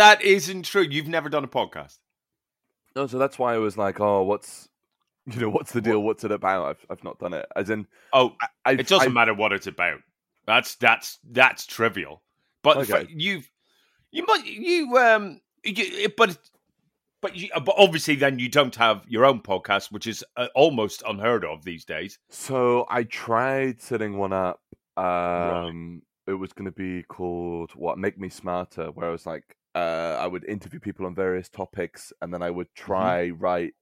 [0.00, 0.80] That isn't true.
[0.80, 1.98] You've never done a podcast.
[2.96, 4.66] No, so that's why I was like, oh, what's
[5.26, 6.02] you know, what's the deal?
[6.02, 6.64] What's it about?
[6.70, 7.44] I've I've not done it.
[7.54, 8.34] As in, Oh,
[8.64, 10.00] I, it doesn't I, matter what it's about.
[10.46, 12.22] That's that's that's trivial.
[12.62, 13.08] But Okay.
[13.10, 13.50] you've
[14.10, 16.38] you might you um you, but
[17.20, 21.02] but you, but obviously then you don't have your own podcast, which is uh, almost
[21.06, 22.18] unheard of these days.
[22.30, 24.62] So I tried setting one up.
[24.96, 27.98] Um, it was going to be called what?
[27.98, 29.44] Make Me Smarter, where I was like,
[29.74, 33.10] uh, I would interview people on various topics, and then I would Mm-hmm.
[33.14, 33.74] try write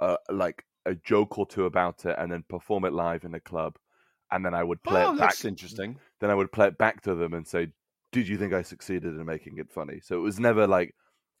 [0.00, 3.40] uh, like a joke or two about it, and then perform it live in a
[3.40, 3.78] club,
[4.30, 5.38] and then I would play oh, it back.
[5.38, 6.00] that's interesting.
[6.20, 7.68] Then I would play it back to them and say,
[8.12, 10.94] "Did you think I succeeded in making it funny?" So it was never like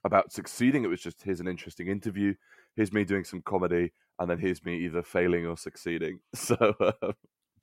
[0.04, 0.84] about succeeding.
[0.84, 2.34] It was just here's an interesting interview,
[2.76, 6.20] here's me doing some comedy, and then here's me either failing or succeeding.
[6.34, 6.56] So.
[6.80, 7.12] Uh,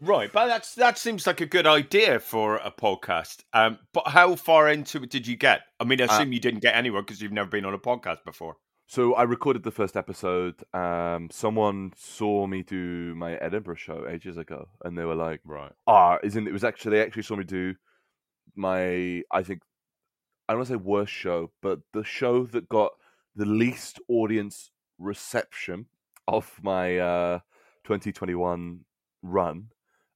[0.02, 3.44] Right, but that's that seems like a good idea for a podcast.
[3.54, 5.62] Um, but how far into it did you get?
[5.80, 7.80] I mean, I Uh, assume you didn't get anywhere because you've never been on a
[7.80, 8.58] podcast before.
[8.88, 10.64] So I recorded the first episode.
[10.74, 15.72] Um, someone saw me do my Edinburgh show ages ago, and they were like, Right.
[15.88, 17.76] "Ah, isn't it was actually they actually saw me do
[18.56, 19.62] my I think
[20.48, 22.92] I don't want to say worst show, but the show that got
[23.36, 24.70] the least audience
[25.00, 25.88] reception
[26.28, 27.40] of my uh,
[27.86, 28.82] 2021
[29.24, 29.70] run."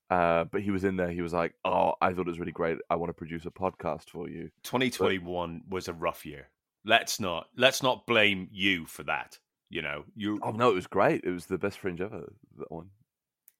[0.09, 1.11] Uh, but he was in there.
[1.11, 2.77] He was like, "Oh, I thought it was really great.
[2.89, 6.49] I want to produce a podcast for you." 2021 was a rough year.
[6.85, 9.37] Let's not let's not blame you for that.
[9.69, 11.23] You know, you Oh no, it was great.
[11.23, 12.33] It was the best fringe ever.
[12.57, 12.89] That one.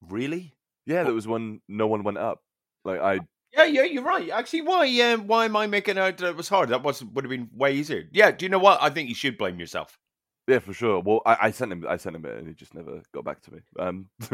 [0.02, 0.56] really?
[0.86, 1.62] Yeah, there was one.
[1.68, 2.42] No one went up.
[2.84, 3.20] Like I,
[3.54, 4.32] Yeah, yeah, you're right.
[4.32, 6.70] Actually, why um, why am I making out that it was hard?
[6.70, 8.06] That was would have been way easier.
[8.12, 8.82] Yeah, do you know what?
[8.82, 10.00] I think you should blame yourself.
[10.49, 10.99] Yeah, for sure.
[11.01, 11.85] Well, I, I sent him.
[11.87, 13.59] I sent him it, and he just never got back to me.
[13.78, 14.09] Um,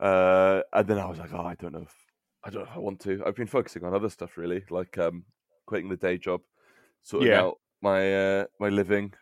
[0.00, 1.94] uh, and then I was like, oh, I don't know if
[2.44, 3.22] I don't know if I want to.
[3.26, 5.24] I've been focusing on other stuff really, like um,
[5.66, 6.40] quitting the day job,
[7.02, 7.42] sorting Yeah.
[7.42, 9.12] out my uh, my living,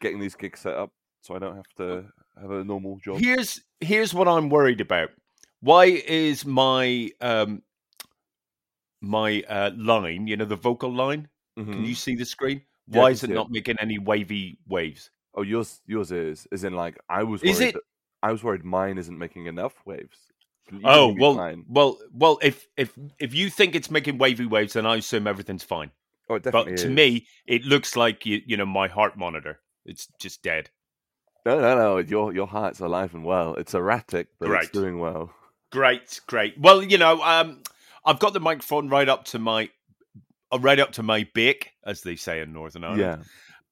[0.00, 0.92] getting these gigs set up,
[1.22, 2.04] so I don't have to
[2.40, 3.20] have a normal job.
[3.20, 5.10] Here's here's what I'm worried about.
[5.60, 7.62] Why is my um
[9.00, 11.28] my uh line, you know, the vocal line?
[11.56, 11.88] Can Mhm.
[11.88, 12.62] you see the screen?
[12.86, 13.34] Why can is it see it.
[13.34, 15.10] not making any wavy waves?
[15.36, 17.42] Oh, yours yours is is in like I was.
[17.42, 17.82] Worried Is it- that-
[18.22, 20.18] I was worried mine isn't making enough waves.
[20.72, 21.64] You Oh well, fine.
[21.68, 22.38] well, well.
[22.42, 25.92] If if if you think it's making wavy waves, then I assume everything's fine.
[26.28, 29.60] Oh, it But definitely to me, it looks like you, you know my heart monitor.
[29.84, 30.70] It's just dead.
[31.44, 31.98] no, no, no.
[31.98, 33.54] Your your heart's alive and well.
[33.54, 34.62] It's erratic, but Great.
[34.64, 35.32] it's doing well.
[35.70, 36.58] Great, great.
[36.58, 37.62] Well, you know, um,
[38.04, 39.68] I've got the microphone right up to my,
[40.50, 43.00] uh, right up to my beak, as they say in Northern Ireland.
[43.00, 43.16] Yeah,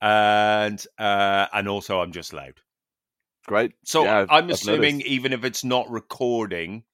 [0.00, 2.60] and uh, and also I'm just loud.
[3.46, 3.72] great.
[3.84, 5.10] So Yeah, I'm I've assuming noticed.
[5.10, 6.84] even if it's not recording,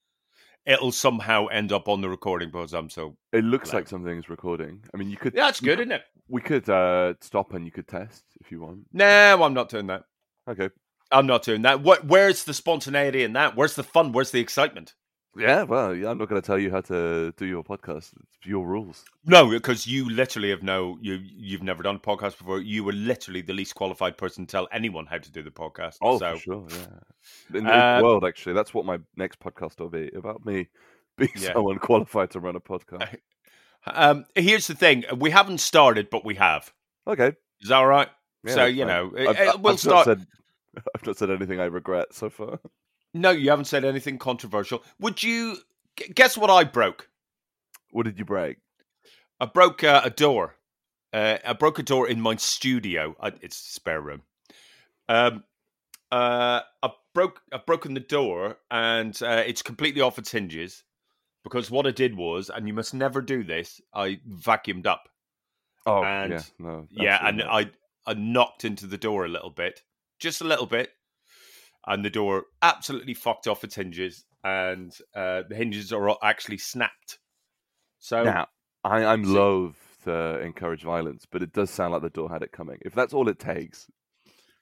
[0.65, 3.17] it'll somehow end up on the recording because I'm so.
[3.33, 3.79] it looks loud.
[3.79, 4.83] like something's recording.
[4.93, 5.33] I mean, you could.
[5.33, 6.03] Yeah, that's good, isn't it?
[6.27, 8.81] We could uh, stop and you could test if you want.
[8.93, 10.03] No, I'm not doing that.
[10.49, 10.69] Okay.
[11.11, 11.81] I'm not doing that.
[11.81, 12.05] What?
[12.05, 13.55] Where's the spontaneity in that?
[13.57, 14.13] Where's the fun?
[14.13, 14.93] Where's the excitement?
[15.37, 18.11] Yeah, well, I'm not going to tell you how to do your podcast.
[18.21, 19.05] It's your rules.
[19.25, 22.59] No, because you literally have no you you've never done a podcast before.
[22.59, 25.95] You were literally the least qualified person to tell anyone how to do the podcast.
[26.01, 27.57] Oh, so for sure, yeah.
[27.57, 30.67] In the Uh, world, actually, that's what my next podcast will be about me
[31.17, 31.53] being Yeah.
[31.53, 33.15] so unqualified to run a podcast.
[33.85, 36.73] um, here's the thing: we haven't started, but we have.
[37.07, 38.09] Okay, Is that all right?
[38.43, 38.87] yeah, so you fine.
[39.15, 40.05] know, I've, I've we'll not start.
[40.05, 40.25] said,
[40.95, 42.59] I've not said anything I regret so far.
[43.13, 44.83] No, you haven't said anything controversial.
[44.99, 45.57] Would you
[46.13, 47.09] guess what I broke?
[47.91, 48.57] What did you break?
[49.39, 50.55] I broke uh, a door.
[51.11, 53.15] Uh, I broke a door in my studio.
[53.19, 54.21] I, it's a spare room.
[55.09, 55.43] Um,
[56.11, 57.41] uh, I broke.
[57.51, 60.83] I've broken the door, and uh, it's completely off its hinges.
[61.43, 63.81] Because what I did was, and you must never do this.
[63.93, 65.09] I vacuumed up.
[65.85, 67.47] Oh, And- yeah, no, Yeah, and not.
[67.49, 67.71] I
[68.05, 69.81] I knocked into the door a little bit,
[70.19, 70.91] just a little bit,
[71.87, 77.19] and the door absolutely fucked off its hinges, and uh, the hinges are actually snapped.
[77.99, 78.47] So now
[78.83, 82.41] I, I'm See- loath to encourage violence, but it does sound like the door had
[82.41, 82.79] it coming.
[82.81, 83.87] If that's all it takes,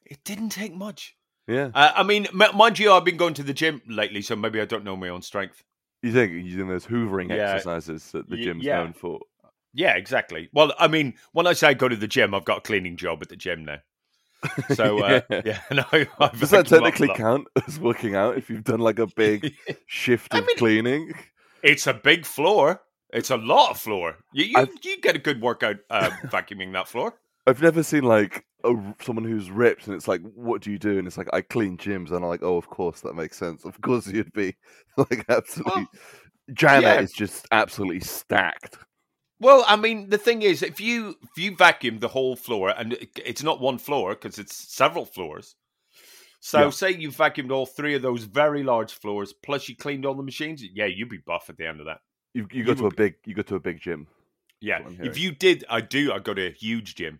[0.05, 1.15] it didn't take much.
[1.47, 1.69] yeah.
[1.73, 4.59] Uh, I mean, m- mind you, I've been going to the gym lately, so maybe
[4.59, 5.63] I don't know my own strength.
[6.01, 7.53] You think using those hoovering Yeah.
[7.53, 8.77] exercises that the Y- gym's yeah.
[8.77, 9.19] known for?
[9.73, 10.49] Yeah, exactly.
[10.51, 12.97] Well, I mean, when I say I go to the gym, I've got a cleaning
[12.97, 13.77] job at the gym now.
[14.75, 15.41] So uh, Yeah.
[15.45, 19.07] yeah, no, I Does that technically count as working out if you've done like a
[19.15, 19.53] big
[19.87, 21.13] shift I of mean- cleaning?
[21.63, 22.81] It's a big floor.
[23.11, 24.17] It's a lot of floor.
[24.33, 27.13] You you, I've- you get a good workout uh, vacuuming that floor.
[27.47, 30.99] I've never seen like a, someone who's ripped and it's like, what do you do?
[30.99, 32.07] And it's like, I clean gyms.
[32.07, 33.65] And I'm like, oh, of course, that makes sense.
[33.65, 34.55] Of course, you'd be
[34.97, 35.87] like absolutely.
[36.53, 36.99] Janet yeah.
[37.01, 38.77] is just absolutely stacked.
[39.39, 42.97] Well, I mean, the thing is, if you if you vacuum the whole floor, and
[43.15, 45.55] it's not one floor because it's several floors.
[46.41, 46.69] So, Yeah.
[46.69, 50.23] say you vacuumed all three of those very large floors, plus you cleaned all the
[50.23, 50.63] machines.
[50.63, 51.99] Yeah, you'd be buff at the end of that.
[52.33, 54.07] You, you You go to a big, you go to a big gym.
[54.61, 56.11] Yeah, if you did, I do.
[56.13, 57.19] I go to a huge gym.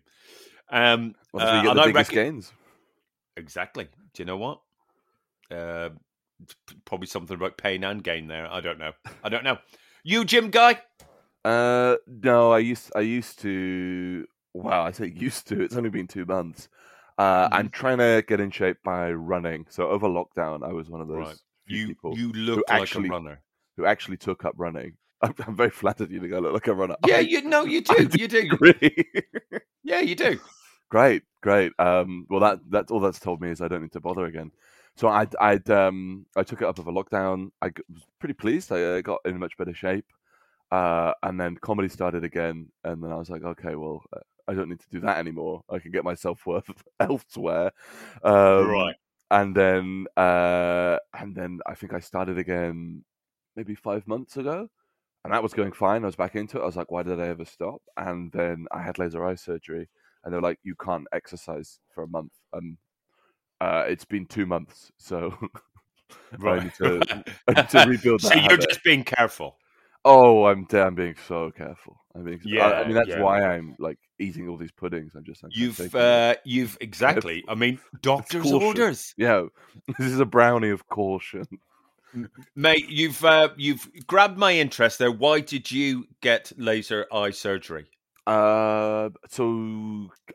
[0.70, 2.52] Um, Well, so uh, you get and the biggest reckon- gains.
[3.36, 3.84] Exactly.
[4.14, 4.60] Do you know what?
[5.50, 5.90] Uh,
[6.84, 8.46] probably something about pain and gain there.
[8.50, 8.92] I don't know.
[9.24, 9.58] I don't know.
[10.02, 10.80] You, gym guy?
[11.44, 14.26] Uh, no, I used, I used to.
[14.54, 15.60] Wow, I say used to.
[15.62, 16.68] It's only been two months.
[17.18, 17.54] Uh, Mm-hmm.
[17.54, 19.66] I'm trying to get in shape by running.
[19.68, 21.36] So over lockdown, I was one of those Right.
[21.66, 23.40] You people you look like actually- a runner.
[23.76, 24.96] who actually took up running.
[25.22, 26.96] I'm, I'm very flattered you think I look like a runner.
[27.06, 28.08] Yeah, I you know you do.
[28.14, 28.38] You do.
[28.52, 29.04] agree.
[29.84, 30.40] Yeah, you do.
[30.88, 31.72] great, great.
[31.78, 34.50] Um, well, that that's all that's told me is I don't need to bother again.
[34.96, 37.50] So I I'd um I took it up over lockdown.
[37.60, 38.72] I was pretty pleased.
[38.72, 40.06] I uh, got in much better shape.
[40.70, 44.54] Uh, and then comedy started again, and then I was like, okay, well, uh, I
[44.54, 45.62] don't need to do that anymore.
[45.70, 46.70] I can get my self worth
[47.00, 47.72] elsewhere.
[48.24, 48.94] Um, Right.
[49.32, 53.04] And then uh, and then I think I started again
[53.54, 54.68] maybe five months ago,
[55.24, 56.02] and that was going fine.
[56.02, 56.62] I was back into it.
[56.62, 57.80] I was like, why did I ever stop?
[57.96, 59.88] And then I had laser eye surgery,
[60.24, 62.32] and they were like, you can't exercise for a month.
[62.52, 62.76] And
[63.60, 65.32] uh, it's been two months, so
[66.44, 68.28] I need to, I need to rebuild that.
[68.28, 68.68] so you're habit.
[68.68, 69.59] just being careful.
[70.04, 71.96] Oh, I'm I'm being so careful.
[72.14, 72.40] I mean.
[72.44, 73.20] Yeah, I, I mean that's yeah.
[73.20, 75.12] why I'm like eating all these puddings.
[75.14, 75.42] I'm just.
[75.44, 77.44] I'm You've uh, you've exactly.
[77.48, 79.44] I mean, doctor's orders, yeah.
[79.98, 81.44] This is a brownie of caution.
[82.56, 82.88] mate.
[82.88, 85.12] You've uh, you've grabbed my interest there.
[85.12, 87.86] Why did you get laser eye surgery?
[88.26, 89.44] Uh, so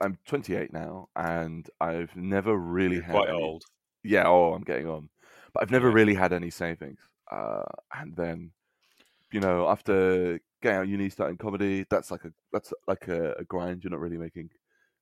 [0.01, 3.63] I'm 28 now, and I've never really You're had quite any- old.
[4.03, 5.09] Yeah, oh, I'm getting on,
[5.53, 6.99] but I've never really had any savings.
[7.31, 7.63] Uh,
[7.95, 8.51] and then,
[9.35, 13.33] you know, after getting out of uni, starting comedy, that's like a that's like a,
[13.33, 13.83] a grind.
[13.83, 14.49] You're not really making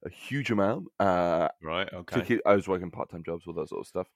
[0.03, 0.87] a huge amount.
[0.99, 1.87] Uh, Right.
[1.93, 2.21] Okay.
[2.23, 4.07] keep, I was working part time jobs, all that sort of stuff.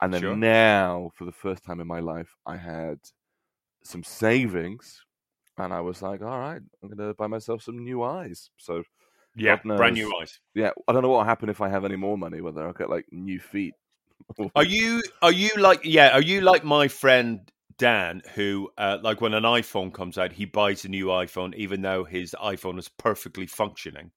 [0.00, 0.36] And then Sure.
[0.36, 3.00] now, for the first time in my life, I had
[3.82, 5.04] some savings,
[5.58, 8.50] and I was like, all right, I'm gonna buy myself some new eyes.
[8.56, 8.84] So
[9.34, 9.56] Yeah.
[9.64, 10.38] Brand new eyes.
[10.54, 12.40] yeah, I don't know what will happen if I have any more money.
[12.40, 13.74] Whether I'll get like new feet.
[14.54, 15.02] Are you?
[15.22, 15.80] Are you like?
[15.82, 16.10] Yeah.
[16.10, 20.44] Are you like my friend Dan, who uh, like when an iPhone comes out, he
[20.46, 24.10] buys a new iPhone, even though his iPhone is perfectly functioning.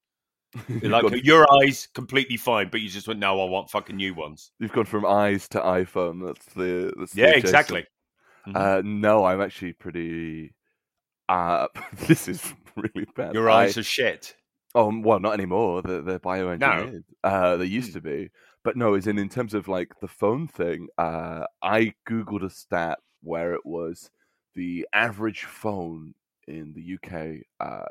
[0.81, 4.51] like your eyes completely fine, but you just went, no, I want fucking new ones.
[4.59, 6.25] You've gone from eyes to iPhone.
[6.25, 7.45] That's the that's Yeah, adjacent.
[7.45, 7.85] exactly.
[8.47, 8.55] Mhm.
[8.55, 10.55] Uh, no, I'm actually pretty.
[11.27, 11.67] Uh,
[12.07, 13.33] this is really bad.
[13.33, 14.35] Your I- eyes are shit.
[14.75, 15.81] Oh well, not anymore.
[15.81, 17.03] They're, they're bioengineered.
[17.23, 18.29] Uh, they used to be,
[18.63, 18.93] but no.
[18.93, 23.53] As in, in terms of like the phone thing, uh, I googled a stat where
[23.53, 24.09] it was
[24.55, 26.13] the average phone
[26.47, 27.43] in the UK.
[27.59, 27.85] Uh,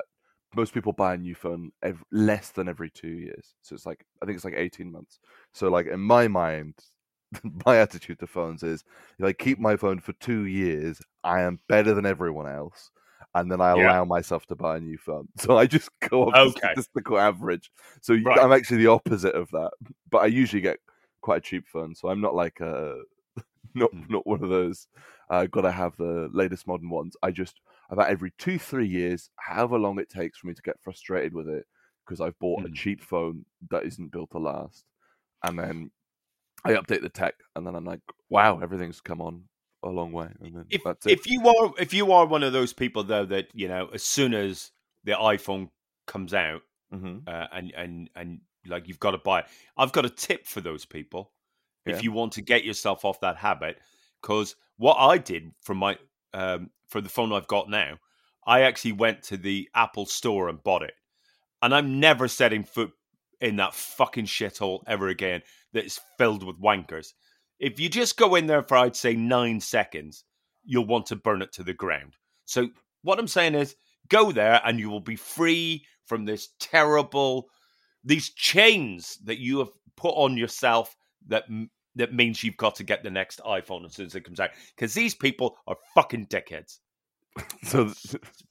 [0.55, 3.55] most people buy a new phone ev- less than every two years.
[3.61, 5.19] So it's like I think it's like eighteen months.
[5.53, 6.73] So like in my mind,
[7.65, 8.83] my attitude to phones is
[9.19, 12.91] if I keep my phone for two years, I am better than everyone else.
[13.35, 13.73] And then I Yeah.
[13.73, 15.27] allow myself to buy a new phone.
[15.37, 17.69] So I just go off the statistical average.
[18.01, 18.39] So Right.
[18.39, 19.71] I'm actually the opposite of that.
[20.09, 20.79] But I usually get
[21.21, 21.93] quite a cheap phone.
[21.93, 23.01] So I'm not like a
[23.73, 24.09] not Mm.
[24.09, 24.87] not one of those.
[25.29, 27.15] Uh, got to have the latest modern ones.
[27.23, 30.81] I just about every two three years, however long it takes for me to get
[30.81, 31.65] frustrated with it,
[32.05, 32.73] because I've bought a Mm.
[32.73, 34.85] cheap phone that isn't built to last,
[35.43, 35.91] and then
[36.65, 39.45] I update the tech, and then I'm like, wow, everything's come on
[39.83, 41.19] a long way, and then If that's it.
[41.19, 44.03] if you are if you are one of those people though that you know as
[44.03, 44.71] soon as
[45.03, 45.69] the iPhone
[46.05, 46.61] comes out
[46.91, 49.47] hmm uh, and and and like you've got to buy it,
[49.77, 51.33] I've got a tip for those people
[51.89, 51.95] Yeah.
[51.95, 53.77] if you want to get yourself off that habit.
[54.21, 55.97] Because what I did from my
[56.33, 57.97] um, for the phone I've got now,
[58.45, 60.93] I actually went to the Apple store and bought it,
[61.61, 62.91] and I'm never setting foot
[63.41, 65.41] in that fucking shithole ever again.
[65.73, 67.13] That is filled with wankers.
[67.59, 70.23] If you just go in there for I'd say nine seconds,
[70.63, 72.13] you'll want to burn it to the ground.
[72.45, 72.69] So
[73.03, 73.75] what I'm saying is,
[74.09, 77.49] go there and you will be free from this terrible
[78.03, 80.95] these chains that you have put on yourself
[81.27, 84.21] that m- that means you've got to get the next iPhone as soon as it
[84.25, 86.79] comes out because these people are fucking dickheads.
[87.63, 87.91] So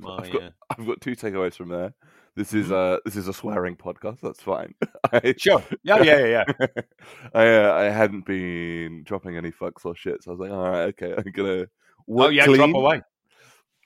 [0.06, 1.92] I've got uh, I've got two takeaways from there.
[2.36, 2.96] This is Mhm.
[2.96, 4.20] uh this is a swearing podcast.
[4.22, 4.74] That's fine.
[5.12, 5.62] I, Sure.
[5.82, 6.66] Yeah, yeah, yeah, yeah.
[7.34, 10.70] I uh, I hadn't been dropping any fucks or shit, so I was like, all
[10.70, 11.66] right, okay, I'm gonna
[12.06, 12.56] work oh yeah, clean.
[12.56, 13.02] drop away.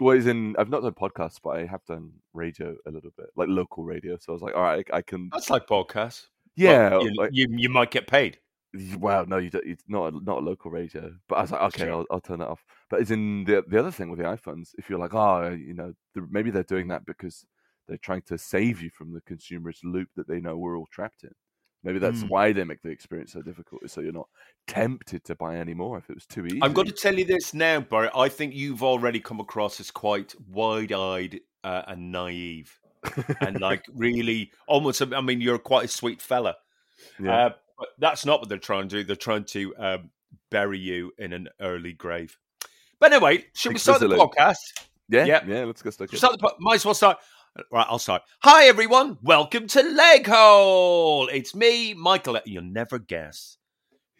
[0.00, 3.26] Well, as in, I've not done podcasts, but I have done radio a little bit,
[3.36, 4.16] like local radio.
[4.20, 5.30] So I was like, all right, I, I can.
[5.32, 6.26] That's like podcasts.
[6.54, 8.38] Yeah, you, like, you you might get paid.
[8.98, 9.66] Wow, no, you don't.
[9.66, 11.12] It's not a, not a local radio.
[11.28, 12.64] But I was like, okay, I'll, I'll turn that off.
[12.88, 15.74] But as in the the other thing with the iPhones, if you're like, oh, you
[15.74, 17.44] know, the, maybe they're doing that because
[17.86, 21.24] they're trying to save you from the consumerist loop that they know we're all trapped
[21.24, 21.32] in.
[21.84, 22.28] Maybe that's Mm.
[22.28, 24.28] why they make the experience so difficult, so you're not
[24.68, 26.60] tempted to buy any more if it was too easy.
[26.62, 28.10] I'm going to tell you this now, Burt.
[28.14, 32.78] I think you've already come across as quite wide-eyed uh, and naive,
[33.40, 35.02] and like really almost.
[35.02, 36.54] I mean, you're quite a sweet fella.
[37.20, 37.46] yeah.
[37.46, 37.50] Uh,
[37.82, 39.02] but that's not what they're trying to do.
[39.02, 40.10] They're trying to um,
[40.52, 42.38] bury you in an early grave.
[43.00, 44.58] But anyway, should we start the podcast?
[45.08, 45.40] yeah, yeah.
[45.44, 46.38] yeah, Let's get stuck Should we in.
[46.38, 47.18] start the Might as well start.
[47.72, 48.22] Right, I'll start.
[48.44, 49.18] Hi, everyone.
[49.20, 51.28] Welcome to Leggehole.
[51.32, 52.38] It's me, Michael.
[52.44, 53.56] You'll never guess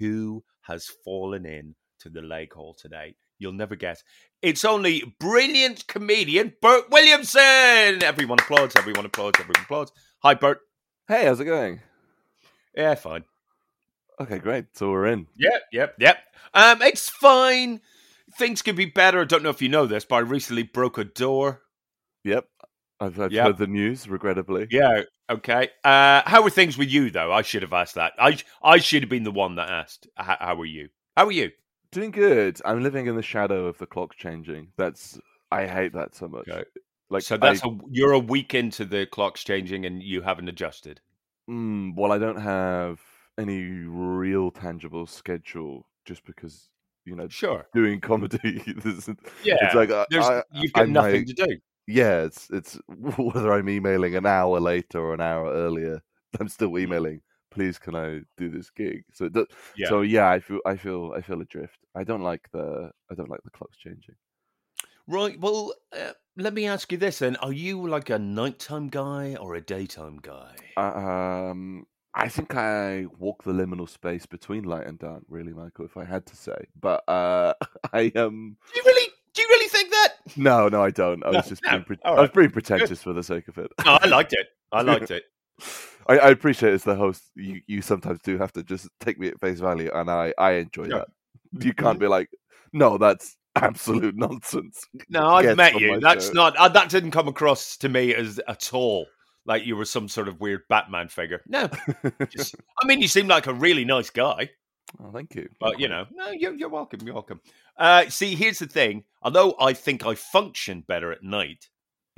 [0.01, 3.15] who has fallen in to the Leggehole today.
[3.39, 4.03] You'll never guess.
[4.43, 8.03] It's only brilliant comedian Burt Williamson.
[8.03, 8.75] Everyone applauds.
[8.75, 9.39] Everyone applauds.
[9.39, 9.93] Everyone applauds.
[10.25, 10.59] Hi, Burt.
[11.07, 11.81] Hey, how's it going?
[12.75, 13.23] Yeah, fine.
[14.21, 14.67] Okay, great.
[14.77, 15.27] So we're in.
[15.37, 16.19] Yep, yep, yep.
[16.55, 17.81] Um, it's fine.
[18.39, 19.21] Things could be better.
[19.21, 21.63] I don't know if you know this, but I recently broke a door.
[22.25, 22.47] Yep.
[23.01, 23.47] I've, I've Yep.
[23.47, 24.69] heard the news, regrettably.
[24.71, 25.03] Yeah.
[25.29, 25.71] Okay.
[25.83, 27.33] Uh, how are things with you, though?
[27.33, 28.13] I should have asked that.
[28.19, 30.07] I I should have been the one that asked.
[30.17, 30.89] How, how are you?
[31.17, 31.51] How are you?
[31.91, 32.61] Doing good.
[32.65, 34.69] I'm living in the shadow of the clock changing.
[34.77, 35.19] That's
[35.51, 36.49] I hate that so much.
[36.49, 36.65] Okay.
[37.11, 40.49] Like so that's I, a, you're a week into the clocks changing, and you haven't
[40.49, 41.01] adjusted.
[41.51, 43.01] mm, well, I don't have
[43.39, 46.69] any real tangible schedule just because
[47.05, 47.67] you know Sure.
[47.75, 48.63] doing comedy.
[49.45, 49.57] Yeah.
[49.63, 51.57] it's like I, I, you've got I'm nothing like- to do.
[51.87, 52.79] yeah, it's it's
[53.17, 56.01] whether I'm emailing an hour later or an hour earlier.
[56.41, 57.21] I'm still emailing.
[57.51, 59.05] Please, can I do this gig?
[59.13, 59.47] So, does,
[59.77, 59.89] Yeah.
[59.91, 61.79] so yeah, I feel I feel I feel adrift.
[61.95, 64.15] I don't like the I don't like the clocks changing.
[65.07, 65.39] Right.
[65.39, 69.55] Well, uh, let me ask you this then: Are you like a nighttime guy or
[69.55, 70.55] a daytime guy?
[70.79, 75.87] Um, I think I walk the liminal space between light and dark, really, Michael.
[75.87, 77.55] If I had to say, but uh,
[77.93, 79.11] I um, Do you really?
[79.35, 80.09] Do you really think that?
[80.37, 81.25] no, no, I don't.
[81.25, 82.35] I was just no, being, pre- all I was right.
[82.35, 83.71] being pretentious for the sake of it.
[83.85, 84.47] No, I liked it.
[84.73, 85.25] I liked it.
[86.07, 89.29] I, I appreciate as the host, you, you sometimes do have to just take me
[89.29, 91.09] at face value, and I I enjoy that.
[91.61, 92.29] You can't be like,
[92.75, 94.87] no, that's absolute nonsense.
[95.09, 95.99] No, I've met you.
[96.01, 96.33] That's show.
[96.33, 96.57] not.
[96.57, 99.07] Uh, that didn't come across to me as at all
[99.47, 101.43] like you were some sort of weird Batman figure.
[101.47, 101.69] No,
[102.29, 102.55] just.
[102.83, 104.51] I mean, you seem like a really nice guy.
[105.03, 105.49] Oh, thank you.
[105.59, 107.01] But you know, no, you're, you're welcome.
[107.05, 107.41] You're welcome.
[107.79, 109.05] Uh, see, here's the thing.
[109.23, 111.69] Although I think I function better at night,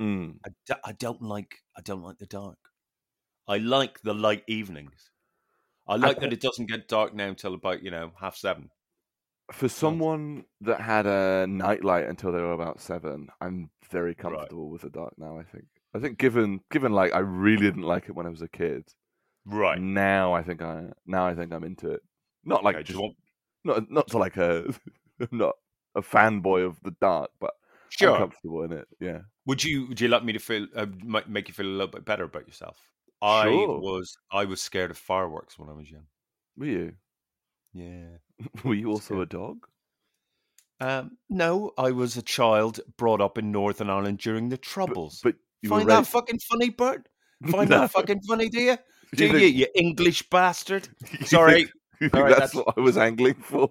[0.01, 0.35] Mm.
[0.45, 2.57] I, d- I don't like I don't like the dark.
[3.47, 5.09] I like the light evenings.
[5.87, 8.71] I like that it doesn't get dark now until about you know half seven.
[9.53, 14.81] For someone that had a nightlight until they were about seven, I'm very comfortable with
[14.81, 15.37] the dark now.
[15.39, 15.65] I think.
[15.95, 18.83] I think given given like I really didn't like it when I was a kid.
[19.45, 19.79] Right.
[19.79, 22.01] Now I think I now I think I'm into it.
[22.43, 23.15] Not like Okay, just want-
[23.63, 24.73] not not to like a
[25.31, 25.55] not
[25.95, 28.17] a fanboy of the dark, but I'm Sure.
[28.17, 28.87] comfortable in it.
[28.99, 29.21] Yeah.
[29.45, 30.87] Would you would you like me to feel uh,
[31.27, 32.77] make you feel a little bit better about yourself?
[33.21, 33.79] I Sure.
[33.79, 36.07] was I was scared of fireworks when I was young.
[36.57, 36.93] Were you?
[37.73, 38.17] Yeah.
[38.65, 39.65] Were you also a dog?
[40.81, 45.21] Um, no, I was a child brought up in Northern Ireland during the Troubles.
[45.23, 45.35] But
[45.65, 47.07] you Find that fucking funny, Burt?
[47.51, 47.79] Find No.
[47.81, 48.77] that fucking funny, do you?
[49.11, 50.89] You Do you, think- you English bastard?
[51.25, 51.53] Sorry.
[51.65, 53.69] think- you think All right, that's, that's- what I was angling for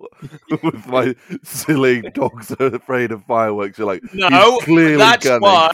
[0.62, 3.76] with my silly dogs are afraid of fireworks.
[3.76, 5.72] You're like, No, clearly that's why.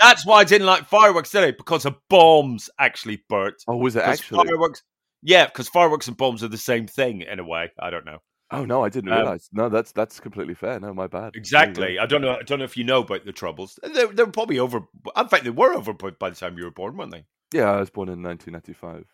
[0.00, 2.70] That's why I didn't like fireworks today because of bombs.
[2.78, 3.62] Actually, Burt.
[3.68, 4.46] Oh, was it actually?
[4.46, 4.82] fireworks?
[5.22, 7.70] Yeah, because fireworks and bombs are the same thing in a way.
[7.78, 8.18] I don't know
[8.52, 9.48] Oh no, I didn't Um, realize.
[9.52, 10.78] No, that's that's completely fair.
[10.78, 11.22] No, my bad.
[11.22, 11.38] There you go.
[11.38, 11.98] exactly.
[11.98, 12.36] I don't know.
[12.36, 13.78] I don't know if you know about the troubles.
[13.82, 14.82] They they were probably over.
[15.16, 17.24] In fact, they were over by the time you were born, weren't they?
[17.52, 19.06] Yeah, I was born in 1995.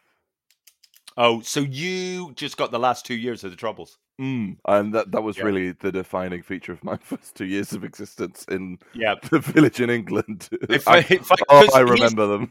[1.17, 3.99] Oh, so you just got the last two years of the troubles?
[4.21, 5.45] Mm, and that that was Yeah.
[5.45, 9.15] really the defining feature of my first two years of existence in Yeah.
[9.31, 10.49] the village in England.
[10.69, 12.51] If I, I- if I- oh, I remember them.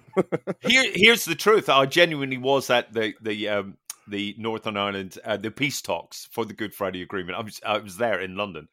[0.62, 1.70] Here, here's the truth.
[1.70, 3.77] I genuinely was at the the um,
[4.08, 7.38] the Northern Ireland uh, the peace talks for the Good Friday Agreement.
[7.38, 8.68] I was I was there in London,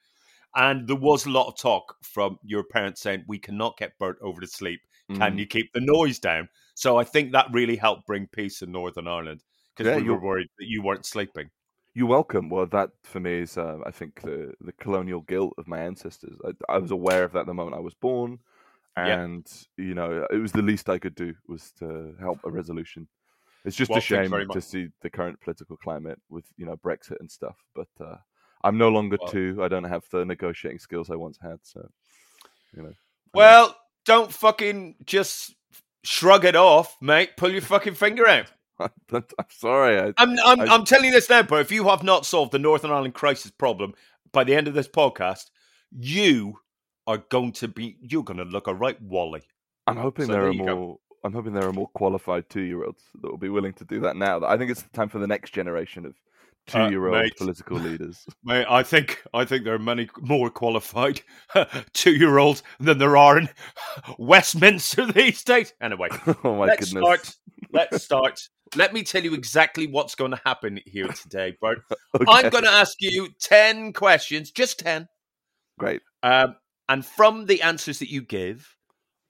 [0.54, 4.18] and there was a lot of talk from your parents saying we cannot get Burt
[4.22, 4.80] over to sleep.
[5.12, 5.38] Can Mm.
[5.38, 6.48] you keep the noise down?
[6.74, 9.42] So I think that really helped bring peace in Northern Ireland
[9.76, 11.50] because Yeah, we were worried that you weren't sleeping.
[11.94, 12.48] You're welcome.
[12.48, 16.36] Well, that for me is, uh, I think, the the colonial guilt of my ancestors.
[16.44, 18.38] I, I was aware of that the moment I was born,
[18.96, 19.22] Yeah.
[19.22, 23.08] and you know, it was the least I could do was to help a resolution.
[23.64, 27.18] It's just Well, a shame to see the current political climate with you know Brexit
[27.20, 27.56] and stuff.
[27.74, 28.16] But uh,
[28.62, 29.58] I'm no longer Well- two.
[29.62, 31.58] I don't have the negotiating skills I once had.
[31.62, 31.88] So,
[32.76, 32.92] you know.
[33.32, 35.54] Well, don't fucking just
[36.02, 37.36] shrug it off, mate.
[37.36, 38.52] Pull your fucking finger out.
[38.80, 39.98] I'm sorry.
[39.98, 42.52] I, I'm I'm, I- I'm telling you this now, but if you have not solved
[42.52, 43.94] the Northern Ireland crisis problem
[44.32, 45.46] by the end of this podcast,
[45.90, 46.58] you
[47.06, 49.42] are going to be you're going to look a right wally.
[49.86, 51.00] I'm hoping So there there are more go.
[51.24, 54.44] I'm hoping there are more qualified two-year-olds that will be willing to do that now.
[54.44, 56.14] I think it's time for the next generation of
[56.72, 57.36] Uh, two-year-old mate.
[57.36, 58.24] political leaders.
[58.44, 61.20] Mate, I think I think there are many more qualified
[61.92, 63.48] two year olds than there are in
[64.18, 65.72] Westminster these days.
[65.80, 66.08] Anyway,
[66.42, 67.02] oh my let's goodness!
[67.04, 67.36] start.
[67.72, 68.40] Let's start.
[68.76, 71.80] Let me tell you exactly what's going to happen here today, Burt.
[72.14, 75.06] Okay, I'm going to ask you 10 questions, just 10.
[75.78, 76.00] Great.
[76.22, 76.56] Um,
[76.88, 78.74] and from the answers that you give,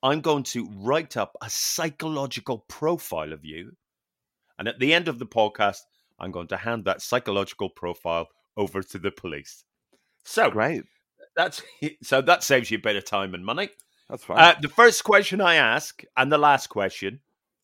[0.04, 3.72] I'm going to write up a psychological profile of you.
[4.58, 5.78] And at the end of the podcast,
[6.20, 9.64] I'm going to hand that psychological profile over to the police.
[10.24, 10.84] So Great.
[11.36, 11.62] that's
[12.02, 13.70] so that saves you a bit of time and money.
[14.10, 14.38] That's fine.
[14.38, 17.20] Uh, the first question I ask and the last question,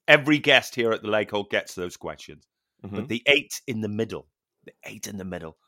[0.08, 2.46] every guest here at the Leggehole gets those questions.
[2.84, 2.96] Mhm.
[2.96, 4.26] But the eight in the middle,
[4.64, 5.58] the eight in the middle,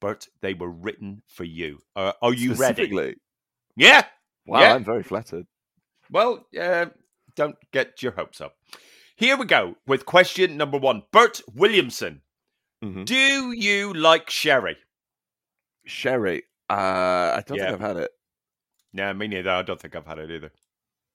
[0.00, 1.80] Burt, they were written for you.
[1.96, 3.16] Uh, are you ready?
[3.76, 4.06] Yeah.
[4.46, 4.74] Wow, Yeah.
[4.74, 5.46] I'm very flattered.
[6.10, 6.86] Well, uh,
[7.36, 8.56] don't get your hopes up.
[9.16, 11.02] Here we go with question number one.
[11.12, 12.22] Burt Williamson,
[12.82, 13.04] Mhm.
[13.04, 14.76] do you like sherry?
[15.86, 16.44] Sherry.
[16.68, 16.74] Uh,
[17.36, 17.70] I don't Yeah.
[17.70, 18.10] think I've had it.
[18.92, 19.50] No, me neither.
[19.50, 20.52] I don't think I've had it either.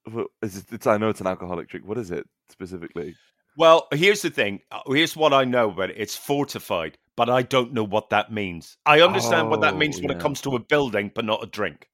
[0.06, 1.86] Well, is it- it's, I know it's an alcoholic drink.
[1.86, 3.16] What is it specifically?
[3.58, 4.62] Well, here's the thing.
[4.70, 5.96] Uh, Here's what I know about it.
[5.98, 8.78] It's fortified, but I don't know what that means.
[8.86, 11.48] I understand what that Oh, means when it comes to a building, but not a
[11.48, 11.90] drink.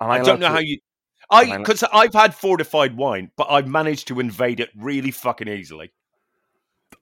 [0.00, 0.78] Am I, don't know to- how you.
[1.30, 4.70] Am I I allo- because I've had fortified wine, but I've managed to invade it
[4.76, 5.92] really fucking easily.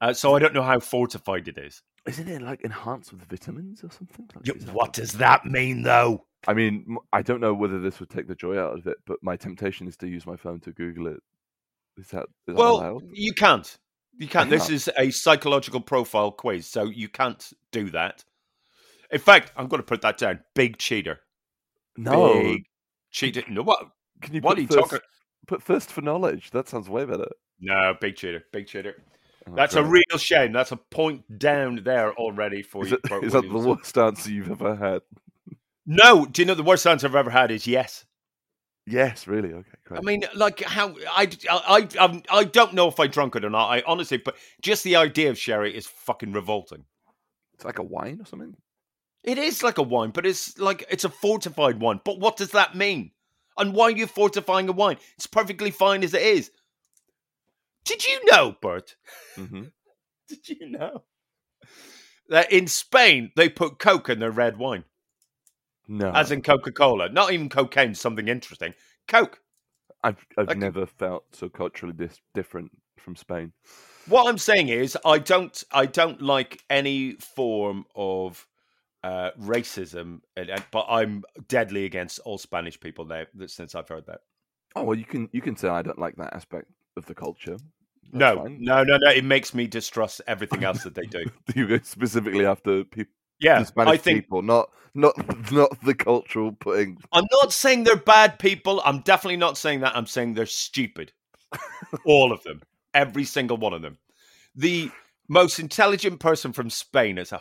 [0.00, 1.82] Uh, so I don't know how fortified it is.
[2.06, 4.28] Isn't it like enhanced with vitamins or something?
[4.34, 6.26] Like, Yeah, is What does that mean, though?
[6.46, 9.18] I mean, I don't know whether this would take the joy out of it, but
[9.22, 11.20] my temptation is to use my phone to Google it.
[11.96, 13.02] Is that, is that Well, allowed?
[13.12, 13.76] you can't.
[14.18, 14.50] You can't.
[14.50, 18.24] This is a psychological profile quiz, so you can't do that.
[19.10, 20.40] In fact, I'm going to put that down.
[20.54, 21.20] Big cheater.
[21.96, 22.34] No.
[22.42, 22.64] Big
[23.10, 23.42] cheater.
[23.48, 23.88] No, what?
[24.22, 24.98] Can you What put are you thirst, talking?
[25.46, 26.50] Put thirst for knowledge.
[26.50, 27.28] That sounds way better.
[27.60, 28.44] No, big cheater.
[28.52, 28.96] Big cheater.
[29.48, 30.52] Oh, That's a real shame.
[30.52, 32.98] That's a point down there already for Is, you.
[33.04, 35.02] it, is that the worst answer you've ever had?
[35.86, 36.26] No.
[36.26, 38.04] Do you know the worst answer I've ever had is yes.
[38.88, 39.52] Yes, really.
[39.52, 39.98] Okay, great.
[39.98, 43.50] I mean, like how I, I, I, I don't know if I drunk it or
[43.50, 43.68] not.
[43.68, 46.84] I honestly, but just the idea of sherry is fucking revolting.
[47.54, 48.54] It's like a wine or something.
[49.24, 52.00] It is like a wine, but it's like it's a fortified wine.
[52.04, 53.10] But what does that mean?
[53.58, 54.96] And why are you fortifying a wine?
[55.16, 56.50] It's perfectly fine as it is.
[57.84, 58.96] Did you know, Burt?
[59.34, 59.64] hmm
[60.28, 61.04] Did you know
[62.28, 64.84] that in Spain they put Coke in their red wine,
[65.86, 67.08] No, as in Coca Cola?
[67.08, 67.94] Not even cocaine.
[67.94, 68.74] Something interesting.
[69.06, 69.40] Coke.
[70.02, 73.52] I've I've like- never felt so culturally dis- different from Spain.
[74.08, 78.46] What I'm saying is, I don't, I don't like any form of
[79.06, 83.24] uh, racism, and, and- but I'm deadly against all Spanish people now.
[83.34, 84.20] that- Since I've heard that,
[84.74, 86.66] Oh well, you can you can say I don't like that aspect
[86.96, 87.56] of the culture.
[88.12, 88.58] That's no, fine.
[88.60, 89.10] no, no, no.
[89.10, 91.24] It makes me distrust everything else that they do.
[91.54, 95.14] you go specifically after people, Yeah, the Spanish I think people, not not
[95.52, 96.98] not the cultural putting.
[97.12, 98.82] I'm not saying they're bad people.
[98.84, 99.96] I'm definitely not saying that.
[99.96, 101.12] I'm saying they're stupid.
[102.04, 102.60] All of them.
[102.92, 103.98] Every single one of them.
[104.54, 104.90] The
[105.28, 107.40] most intelligent person from Spain is a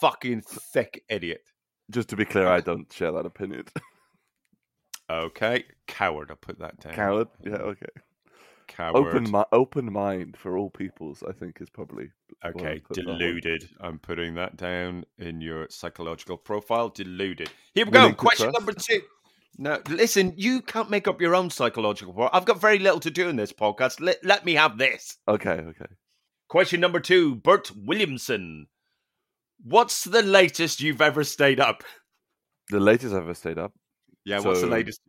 [0.00, 1.42] fucking thick idiot.
[1.90, 3.64] Just to be clear, I don't share that opinion.
[5.08, 5.64] Okay.
[5.86, 6.30] Coward.
[6.30, 6.94] I'll put that down.
[6.94, 7.86] Coward, yeah, okay.
[8.66, 8.96] Coward.
[9.06, 12.08] Open mi- open mind for all peoples, I think, is probably
[12.44, 13.18] Okay, put that one.
[13.18, 13.68] deluded.
[13.80, 16.88] I'm putting that down in your psychological profile.
[16.88, 17.50] Deluded.
[17.74, 18.16] Here we Willing go.
[18.16, 18.58] Question trust?
[18.58, 19.00] number two.
[19.58, 22.30] No, listen, you can't make up your own psychological profile.
[22.32, 24.00] I've got very little to do in this podcast.
[24.00, 25.16] Let, let me have this.
[25.28, 25.86] Okay, okay.
[26.48, 28.66] Question number two, Burt Williamson.
[29.62, 31.82] What's the latest you've ever stayed up?
[32.70, 33.72] The latest I've ever stayed up.
[34.24, 35.00] Yeah, what's the latest?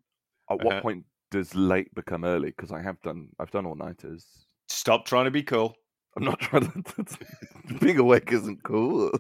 [0.50, 0.82] At what Uh-huh.
[0.82, 2.50] point does late become early?
[2.50, 4.26] Because I have done, I've done all nighters.
[4.70, 5.76] Stop trying to be cool.
[6.16, 7.06] I'm not trying to.
[7.80, 9.12] being awake isn't cool.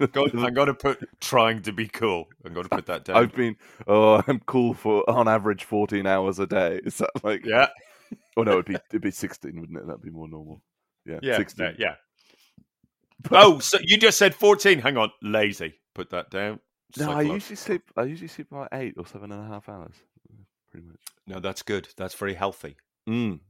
[0.00, 2.26] I'm going to put trying to be cool.
[2.44, 3.16] I'm going to put that down.
[3.16, 3.56] I've been.
[3.86, 6.80] Oh, I'm cool for on average 14 hours a day.
[6.84, 7.44] Is that like?
[7.44, 7.68] yeah,
[8.36, 9.86] Oh no, it'd be it'd be 16, wouldn't it?
[9.86, 10.62] That'd be more normal.
[11.04, 11.64] Yeah, yeah, 16.
[11.64, 11.94] yeah, yeah.
[13.30, 14.78] Oh, so you just said 14.
[14.80, 15.74] Hang on, lazy.
[15.94, 16.60] Put that down.
[16.98, 17.82] No, I usually sleep.
[17.96, 19.94] I usually sleep about eight or seven and a half hours,
[20.70, 21.00] pretty much.
[21.26, 21.88] No, that's good.
[21.96, 22.76] That's very healthy.
[23.08, 23.40] Mm.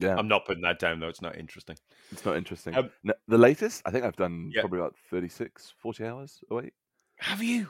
[0.00, 1.08] Yeah, I'm not putting that down though.
[1.08, 1.76] It's not interesting.
[2.10, 2.74] it's not interesting.
[2.76, 4.62] Um, No, the latest, I think I've done Yeah.
[4.62, 6.72] probably about 36, 40 hours awake.
[7.18, 7.68] Have you?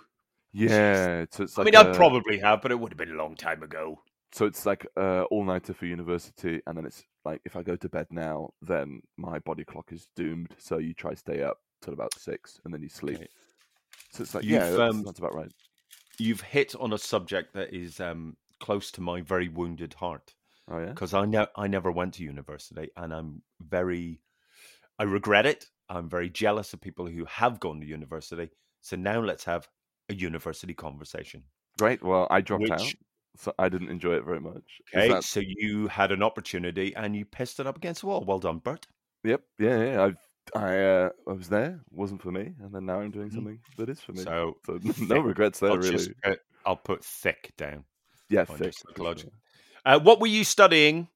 [0.53, 3.17] Yeah, so it's I mean, I a- probably have, but it would have been a
[3.23, 4.01] long time ago.
[4.35, 7.77] So it's like uh, all nighter for university, and then it's like if I go
[7.77, 10.57] to bed now, then my body clock is doomed.
[10.59, 13.19] So you try to stay up till about six, and then you sleep.
[13.19, 13.29] Okay.
[14.11, 15.53] So it's like You've, yeah, that's, um, that's about right.
[16.19, 20.35] You've hit on a subject that is um, close to my very wounded heart.
[20.69, 24.21] Oh yeah, because I ne- I never went to university, and I'm very,
[24.99, 25.67] I regret it.
[25.89, 28.51] I'm very jealous of people who have gone to university.
[28.81, 29.69] So now let's have
[30.09, 31.45] a university conversation.
[31.79, 32.03] great.
[32.03, 32.97] Well, I dropped out, Which-
[33.37, 34.63] so I didn't enjoy it very much.
[34.95, 38.25] Okay, that- so you had an opportunity and you pissed it up against the wall.
[38.25, 38.87] Well done, Burt.
[39.25, 39.43] Yep.
[39.59, 39.83] Yeah.
[39.85, 40.03] Yeah.
[40.05, 40.17] I've,
[40.55, 41.81] I uh, I was there.
[41.91, 44.23] Wasn't for me, and then now I'm doing something that is for me.
[44.23, 45.93] So So no regrets there, I'll really.
[45.93, 46.35] just uh,
[46.67, 47.85] I'll put thick down.
[48.29, 48.45] yeah.
[48.45, 48.75] Thick.
[48.97, 49.15] sure.
[49.87, 51.09] Uh, what were you studying,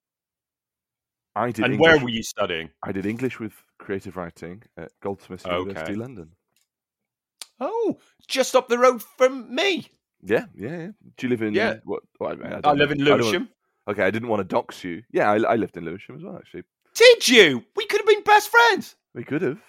[1.36, 1.64] I did.
[1.64, 2.70] and English, where were you studying?
[2.82, 6.30] I did English with creative writing at Goldsmiths University, London.
[7.60, 9.88] Oh, just up the road from me.
[10.22, 10.86] Yeah, yeah, yeah.
[11.16, 11.54] Do you live in?
[11.54, 11.76] Yeah.
[11.84, 12.02] What?
[12.18, 13.48] well, I, I I live in I Lewisham.
[13.88, 15.02] Okay, I didn't want to dox you.
[15.12, 16.36] Yeah, I, I lived in Lewisham as well.
[16.36, 17.64] Actually, Did you?
[17.76, 18.96] We could have been best friends.
[19.14, 19.60] we could have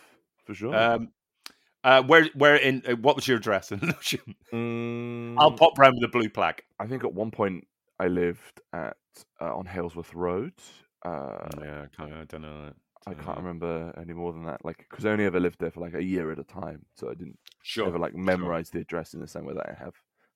[0.45, 0.75] for sure.
[0.75, 1.09] Um,
[1.83, 2.81] uh, where, where in?
[2.87, 4.35] Uh, what was your address in Lewisham?
[4.51, 6.63] Mm, I'll pop round with a blue plaque.
[6.79, 7.65] I think at one point
[7.99, 8.97] I lived at
[9.39, 10.53] uh, on Halesworth Road.
[11.05, 12.65] Uh, yeah, I, can't, I don't know.
[12.65, 12.75] That.
[13.07, 14.65] I can't Uh, remember any more than that.
[14.65, 17.09] Like, because I only ever lived there for like a year at a time, so
[17.09, 17.87] I didn't Sure.
[17.87, 19.93] ever like memorize the address in the same way that I have.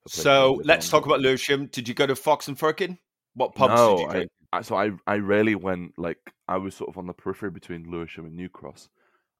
[0.07, 1.67] I So let's talk about Lewisham.
[1.67, 2.97] Did you go to Fox and Firkin?
[3.35, 4.19] What pubs no, did you go?
[4.53, 7.51] I, I, so I I rarely went like I was sort of on the periphery
[7.51, 8.89] between Lewisham and New Cross.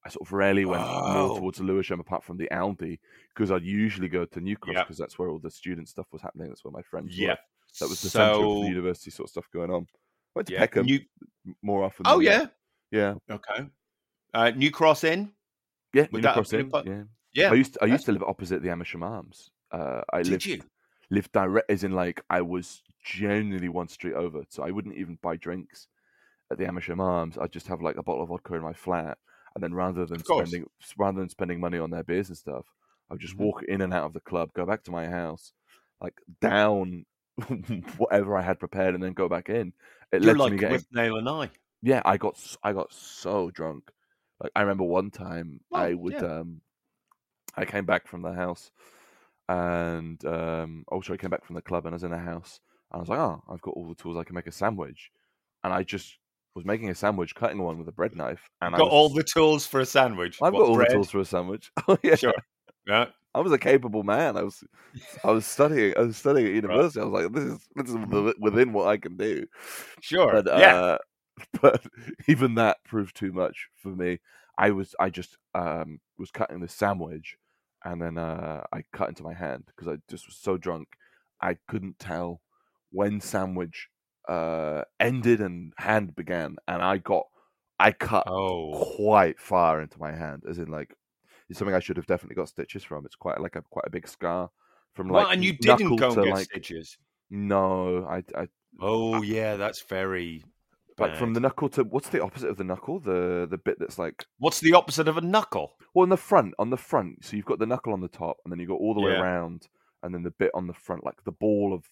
[0.06, 1.28] I sort of rarely went Oh.
[1.28, 3.00] more towards Lewisham apart from the Aldi
[3.34, 4.84] because I'd usually go to New Cross Yeah.
[4.84, 6.48] because that's where all the student stuff was happening.
[6.50, 7.30] That's where my friends Yeah.
[7.30, 7.38] were.
[7.80, 9.88] That was the centre of the university sort of stuff going on.
[10.36, 10.60] Went to Yeah.
[10.60, 11.00] Peckham New,
[11.62, 12.06] more often.
[12.08, 12.38] oh yeah.
[12.40, 12.54] not.
[12.92, 13.68] yeah, Okay.
[14.34, 15.32] Uh, New Cross Inn.
[15.94, 16.08] yeah.
[16.12, 17.04] Would New Cross been Inn, yeah.
[17.44, 17.52] Yeah.
[17.52, 19.52] I used to, I that's- used to live opposite the Amersham Arms.
[19.74, 20.64] Uh, I Did lived you?
[21.12, 25.18] lived direct as in like I was genuinely one street over, so I wouldn't even
[25.22, 25.90] buy drinks
[26.52, 27.38] at the Amersham Arms.
[27.38, 29.18] I'd just have like a bottle of vodka in my flat,
[29.56, 32.68] and then rather than spending rather than spending money on their beers and stuff,
[33.12, 33.40] I'd just Mhm.
[33.40, 35.54] walk in and out of the club, go back to my house,
[36.02, 37.06] like down
[37.98, 39.74] whatever I had prepared, and then go back in.
[40.12, 41.52] It You're led to like me getting with Nail and I.
[41.82, 43.92] yeah, I got I got so drunk.
[44.40, 46.24] Like I remember one time I would yeah.
[46.24, 46.62] um
[47.56, 48.72] I came back from the house
[49.54, 52.60] and um also I came back from the club and I was in the house
[52.92, 55.12] and I was like, Oh, I've got all the tools I can make a sandwich.
[55.64, 56.18] And I just
[56.56, 59.10] was making a sandwich, cutting one with a bread knife, and I got was, all
[59.10, 60.40] the tools for a sandwich.
[60.42, 60.90] I've What, got all bread?
[60.90, 61.72] the tools for a sandwich.
[61.88, 62.34] Oh yeah, Sure.
[62.88, 63.06] Yeah.
[63.36, 64.38] I was a capable man.
[64.38, 64.64] I was,
[65.24, 65.94] I was studying.
[65.98, 66.94] I was studying at Right.
[66.94, 67.02] university.
[67.02, 67.96] I was like, this is this is
[68.40, 69.46] within what I can do.
[70.02, 70.44] Sure.
[70.44, 70.76] But yeah.
[70.76, 70.98] uh,
[71.62, 71.84] but
[72.28, 74.20] even that proved too much for me.
[74.58, 77.38] I was I just um was cutting the sandwich,
[77.86, 80.88] and then uh, I cut into my hand because I just was so drunk.
[81.42, 82.42] I couldn't tell
[82.92, 83.90] when sandwich
[84.30, 87.26] uh ended and hand began, and I got
[87.80, 88.94] I cut Oh.
[88.98, 90.96] quite far into my hand, as in like
[91.50, 93.06] it's something I should have definitely got stitches from.
[93.06, 94.50] It's quite like a quite a big scar
[94.96, 96.98] from like well, and you didn't go and to, get like stitches.
[97.32, 98.48] no, I I
[98.80, 100.44] Oh yeah, that's very
[101.00, 103.00] like from the knuckle to what's the opposite of the knuckle?
[103.00, 105.74] The the bit that's like What's the opposite of a knuckle?
[105.94, 107.24] well on the front on the front.
[107.26, 109.14] So you've got the knuckle on the top, and then you go all the way
[109.14, 109.68] around,
[110.04, 111.86] and then the bit on the front, like the ball of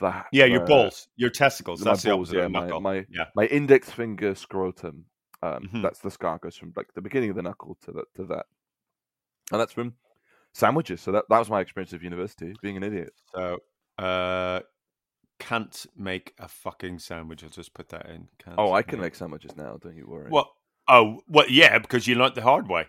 [0.00, 1.80] the Yeah, your the- balls, your testicles.
[1.80, 2.80] That's the balls, opposite yeah, of a my, knuckle.
[2.80, 3.24] my yeah.
[3.34, 5.06] my index finger scrotum.
[5.42, 5.82] Um, Mhm.
[5.82, 8.46] That's the scar goes from like the beginning of the knuckle to that to that,
[9.52, 9.94] and that's from
[10.52, 11.00] sandwiches.
[11.00, 13.12] So that that was my experience of university, being an idiot.
[13.34, 13.58] So,
[13.98, 14.60] uh,
[15.40, 17.42] can't make a fucking sandwich.
[17.42, 18.28] I'll just put that in.
[18.38, 19.76] Can't Oh, I can make sandwiches now.
[19.82, 20.30] Don't you worry.
[20.30, 20.48] What?
[20.86, 22.86] Oh, well, yeah, because you learnt the hard way.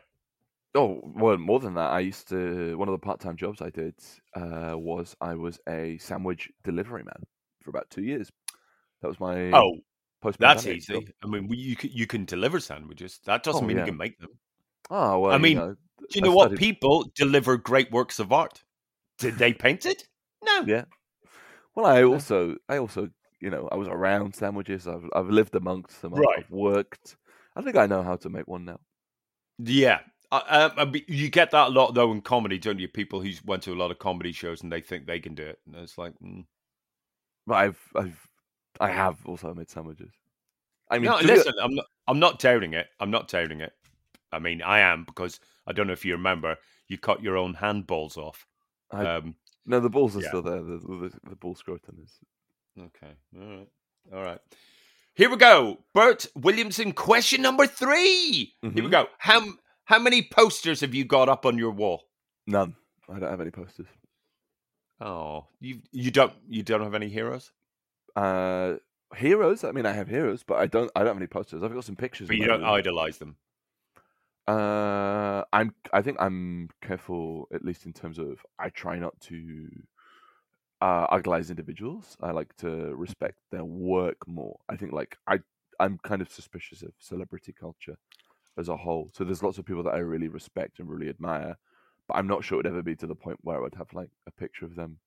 [0.76, 2.78] Oh, well, more than that, I used to.
[2.78, 3.96] One of the part-time jobs I did
[4.36, 7.24] uh, was I was a sandwich delivery man
[7.62, 8.32] for about two years.
[9.02, 9.78] That was my Oh,
[10.22, 10.40] post.
[10.40, 11.08] that's easy.
[11.24, 13.20] I mean, you can, you can deliver sandwiches.
[13.26, 13.84] That doesn't Oh, mean yeah.
[13.86, 14.30] you can make them.
[14.90, 16.56] Oh well, I you mean, know, Do you know what?
[16.56, 18.64] People deliver great works of art.
[19.18, 20.08] Did they paint it?
[20.44, 20.62] No.
[20.66, 20.86] Yeah.
[21.76, 24.88] Well, I also, I also, you know, I was around sandwiches.
[24.88, 26.14] I've, I've lived amongst them.
[26.14, 26.40] I've, Right.
[26.40, 27.18] I've worked.
[27.56, 28.80] I think I know how to make one now.
[29.58, 30.00] Yeah.
[30.32, 32.88] Uh, you get that a lot though in comedy, don't you?
[32.88, 35.44] People who went to a lot of comedy shows and they think they can do
[35.44, 36.46] it, and it's like, mm.
[37.46, 38.28] But I've, I've,
[38.80, 40.14] I have also made sandwiches.
[40.90, 41.18] I mean, no.
[41.20, 41.86] Listen, I'm not.
[42.08, 42.88] I'm not doubting it.
[43.02, 43.74] I'm not doubting it.
[44.32, 46.56] I mean, I am because I don't know if you remember,
[46.88, 48.46] you cut your own handballs off.
[48.92, 50.28] I- Um, no, the balls are yeah.
[50.30, 50.62] still there.
[50.62, 52.12] The, the, the ball scrotum is.
[52.80, 53.14] okay.
[53.40, 53.68] All right.
[54.14, 54.40] All right.
[55.14, 55.80] Here we go.
[55.94, 57.96] Burt Williamson, question number 3
[58.62, 58.92] Here we Mhm.
[58.92, 59.08] go.
[59.18, 59.46] How
[59.86, 62.04] how many posters have you got up on your wall?
[62.48, 62.76] None.
[63.10, 63.88] I don't have any posters.
[65.00, 67.52] Oh, you you don't you don't have any heroes,
[68.16, 68.76] Uh,
[69.16, 69.64] heroes.
[69.64, 70.92] I mean, I have heroes, but I don't.
[70.96, 71.64] I don't have any posters.
[71.64, 72.28] I've got some pictures.
[72.28, 73.36] but you don't idolize them.
[74.48, 75.74] Uh, I'm.
[75.94, 79.70] I think I'm careful, at least in terms of I try not to
[80.82, 82.18] uh, idolize individuals.
[82.22, 84.60] I like to respect their work more.
[84.70, 85.40] I think, like I,
[85.80, 87.98] I'm kind of suspicious of celebrity culture
[88.58, 89.10] as a whole.
[89.14, 91.58] So there's lots of people that I really respect and really admire,
[92.08, 93.94] but I'm not sure it would ever be to the point where I would have
[93.94, 94.98] like a picture of them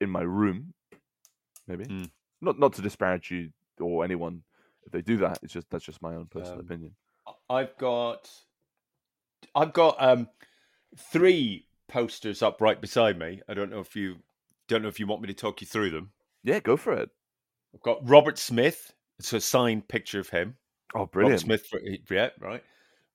[0.00, 0.74] in my room.
[1.68, 2.10] Maybe Mm.
[2.40, 2.58] not.
[2.58, 4.42] Not to disparage you or anyone
[4.84, 5.40] if they do that.
[5.42, 6.94] It's just that's just my own personal Um, opinion.
[7.48, 8.30] I've got
[9.54, 10.28] I've got um
[11.12, 13.40] three posters up right beside me.
[13.48, 14.16] I don't know if you
[14.68, 16.12] don't know if you want me to talk you through them.
[16.42, 17.10] Yeah, go for it.
[17.74, 18.92] I've got Robert Smith.
[19.18, 20.56] It's a signed picture of him.
[20.94, 21.42] Oh, brilliant!
[21.42, 21.60] Robert!
[21.60, 22.62] Smith, for, yeah, right.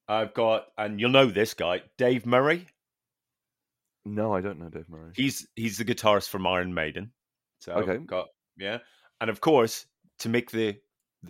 [0.07, 2.67] I've got, and you'll know this guy, Dave Murray.
[4.05, 5.11] No, I don't know Dave Murray.
[5.15, 7.11] He's he's the guitarist from Iron Maiden.
[7.59, 7.93] So Okay.
[7.93, 8.79] I've got yeah,
[9.19, 9.85] and of course
[10.19, 10.77] to make the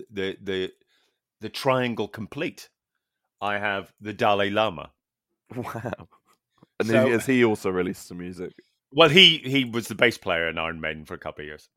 [0.10, 0.72] the the
[1.42, 2.70] the triangle complete,
[3.42, 4.92] I have the Dalai Lama.
[5.56, 6.08] Wow.
[6.80, 8.54] And So- has he also released some music?
[8.94, 11.68] Well, he he was the bass player in Iron Maiden for a couple of years.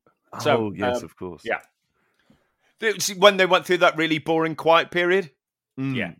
[0.41, 1.43] So, oh, yes, um, of course.
[1.45, 1.59] yeah.
[3.17, 5.31] When they went through that really boring quiet period,
[5.79, 5.95] Mm.
[5.95, 6.13] Yeah.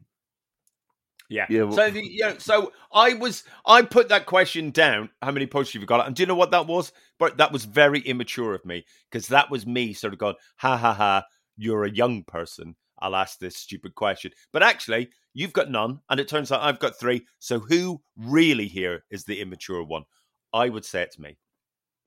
[1.29, 5.09] yeah, Yeah, well- So the, you know, so I was I put that question down.
[5.21, 6.05] How many posters have you got?
[6.07, 6.91] And do you know what that was?
[7.19, 10.77] But that was very immature of me because that was me sort of going, ha
[10.77, 11.23] ha ha.
[11.57, 12.75] You're a young person.
[12.99, 14.31] I'll ask this stupid question.
[14.51, 17.27] But actually, you've got none, and it turns out I've got three.
[17.37, 20.05] So who really here is the immature one?
[20.51, 21.37] I would say it's me.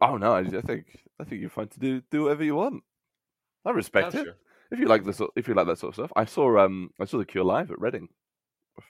[0.00, 2.82] Oh no, I, think I think you're fine to do do whatever you want.
[3.64, 4.24] I respect Oh, it.
[4.24, 4.36] sure.
[4.70, 6.12] If you like this, if you like that sort of stuff.
[6.16, 8.08] I saw um I saw the Cure live at Reading.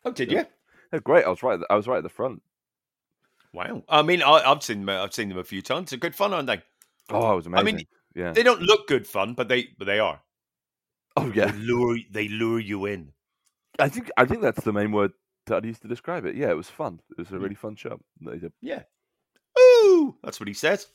[0.04, 0.40] Oh, did Yeah.
[0.40, 0.46] you?
[0.90, 1.24] They're great.
[1.24, 1.58] I was right.
[1.68, 2.42] I was right at the front.
[3.52, 3.82] Wow.
[3.88, 4.90] I mean, I, I've seen them.
[4.90, 5.90] I've seen them a few times.
[5.90, 6.62] They're good fun, aren't they?
[7.10, 7.66] Oh, it was amazing.
[7.66, 8.32] I mean, yeah.
[8.32, 10.20] They don't look good fun, but they but they are.
[11.16, 11.50] Oh yeah.
[11.50, 13.12] They lure they lure you in.
[13.78, 15.12] I think I think that's the main word
[15.46, 16.34] that I used to describe it.
[16.34, 17.00] Yeah, it was fun.
[17.10, 18.00] It was a really fun show.
[18.60, 18.82] Yeah.
[19.58, 20.86] Ooh, that's what he says.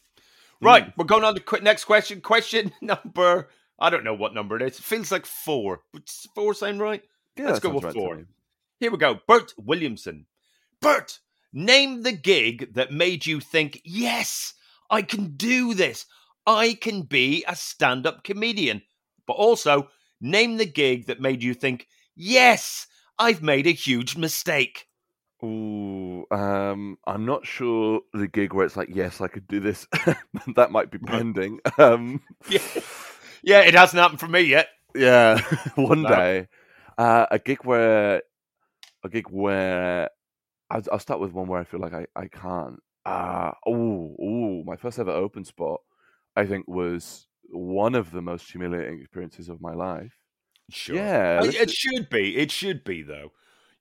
[0.61, 0.93] Right, mm.
[0.95, 2.21] we're going on to qu- next question.
[2.21, 4.79] Question number I don't know what number it is.
[4.79, 5.81] It feels like four.
[6.35, 7.03] Four sound right?
[7.35, 8.25] Yeah, Let's go with right four.
[8.79, 9.19] Here we go.
[9.27, 10.27] Burt Williamson.
[10.81, 11.19] Burt,
[11.51, 14.53] name the gig that made you think, yes,
[14.89, 16.05] I can do this.
[16.45, 18.83] I can be a stand up comedian.
[19.25, 19.89] But also,
[20.25, 22.87] Name the gig that made you think, yes,
[23.19, 24.87] I've made a huge mistake.
[25.43, 29.85] Ooh, um, I'm not sure the gig where it's like, yes, I could do this.
[30.55, 31.59] that might be pending.
[31.77, 32.59] Um, Yeah,
[33.43, 34.67] yeah, it hasn't happened for me yet.
[34.95, 35.39] yeah,
[35.75, 36.09] one No.
[36.09, 36.47] day,
[36.97, 38.21] uh, a gig where,
[39.03, 40.09] a gig where,
[40.69, 42.79] I'll, I'll start with one where I feel like I, I can't.
[43.05, 45.81] Uh, oh, oh, my first ever open spot,
[46.35, 50.13] I think was one of the most humiliating experiences of my life.
[50.73, 50.95] Sure.
[50.95, 52.35] Yeah, I- this it should be.
[52.37, 53.31] It should be though.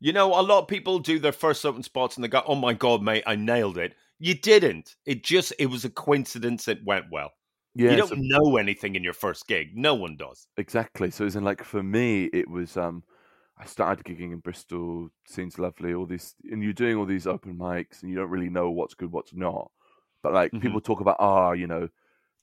[0.00, 2.56] You know, a lot of people do their first open spots and they go, "Oh
[2.56, 4.96] my god, mate, I nailed it." You didn't.
[5.06, 6.68] It just it was a coincidence.
[6.68, 7.32] It went well.
[7.74, 9.76] Yeah, you don't so- know anything in your first gig.
[9.76, 10.46] No one does.
[10.56, 11.10] Exactly.
[11.10, 13.04] So in like for me, it was um
[13.58, 17.56] I started gigging in Bristol, seems lovely, all these and you're doing all these open
[17.56, 19.70] mics and you don't really know what's good, what's not.
[20.22, 20.60] But like Mhm.
[20.62, 21.88] people talk about ah, you know,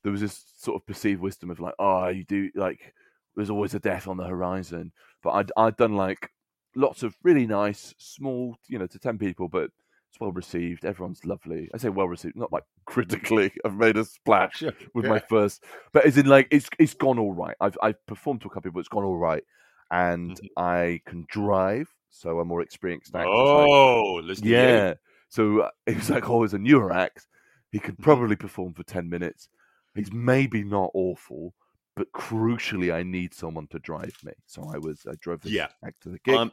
[0.03, 2.93] there was this sort of perceived wisdom of like, oh, you do like
[3.35, 4.91] there's always a death on the horizon.
[5.23, 6.29] But I'd I'd done like
[6.75, 9.65] lots of really nice, small, you know, to ten people, but
[10.09, 10.85] it's well received.
[10.85, 11.69] Everyone's lovely.
[11.73, 13.51] I say well received, not like critically.
[13.65, 14.71] I've made a splash Sure.
[14.93, 15.11] with Yeah.
[15.11, 15.63] my first,
[15.93, 17.55] but as in like it's it's gone all right.
[17.59, 19.43] I've I've performed to a couple people, it's gone all right,
[19.91, 20.47] and Mhm.
[20.57, 23.21] I can drive, so I'm more experienced now.
[23.21, 24.35] It's like- Oh, you.
[24.43, 24.93] yeah.
[25.29, 27.27] So uh, it was like, oh, as a newer act,
[27.71, 28.03] he could Mm-hmm.
[28.03, 29.47] probably perform for ten minutes.
[29.95, 31.53] He's maybe not awful,
[31.99, 34.31] but crucially, I need someone to drive me.
[34.47, 35.67] So I was I drove this Yeah.
[35.85, 36.51] act to the gig, Um,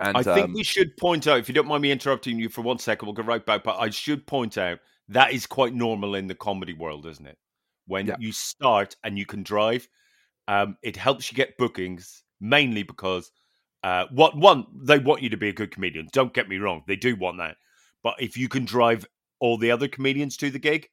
[0.00, 2.48] and I think um, we should point out, if you don't mind me interrupting you
[2.48, 3.62] for one second, we'll go right back.
[3.62, 7.36] But I should point out that is quite normal in the comedy world, isn't it?
[7.86, 8.16] When Yeah.
[8.18, 9.86] you start and you can drive,
[10.48, 13.30] um, it helps you get bookings mainly because
[13.82, 16.08] uh, what one they want you to be a good comedian.
[16.10, 17.58] Don't get me wrong, they do want that.
[18.02, 19.04] But if you can drive
[19.40, 20.88] all the other comedians to the gig,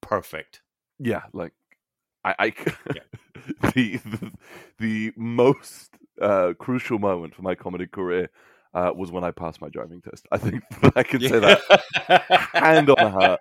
[0.00, 0.62] perfect.
[0.98, 1.52] yeah, like
[2.24, 2.50] I, I
[3.74, 4.32] the, the
[4.78, 8.30] the most uh, crucial moment for my comedy career
[8.74, 10.26] uh, was when I passed my driving test.
[10.30, 10.62] I think
[10.96, 11.60] I can say that
[12.52, 13.40] hand on the heart.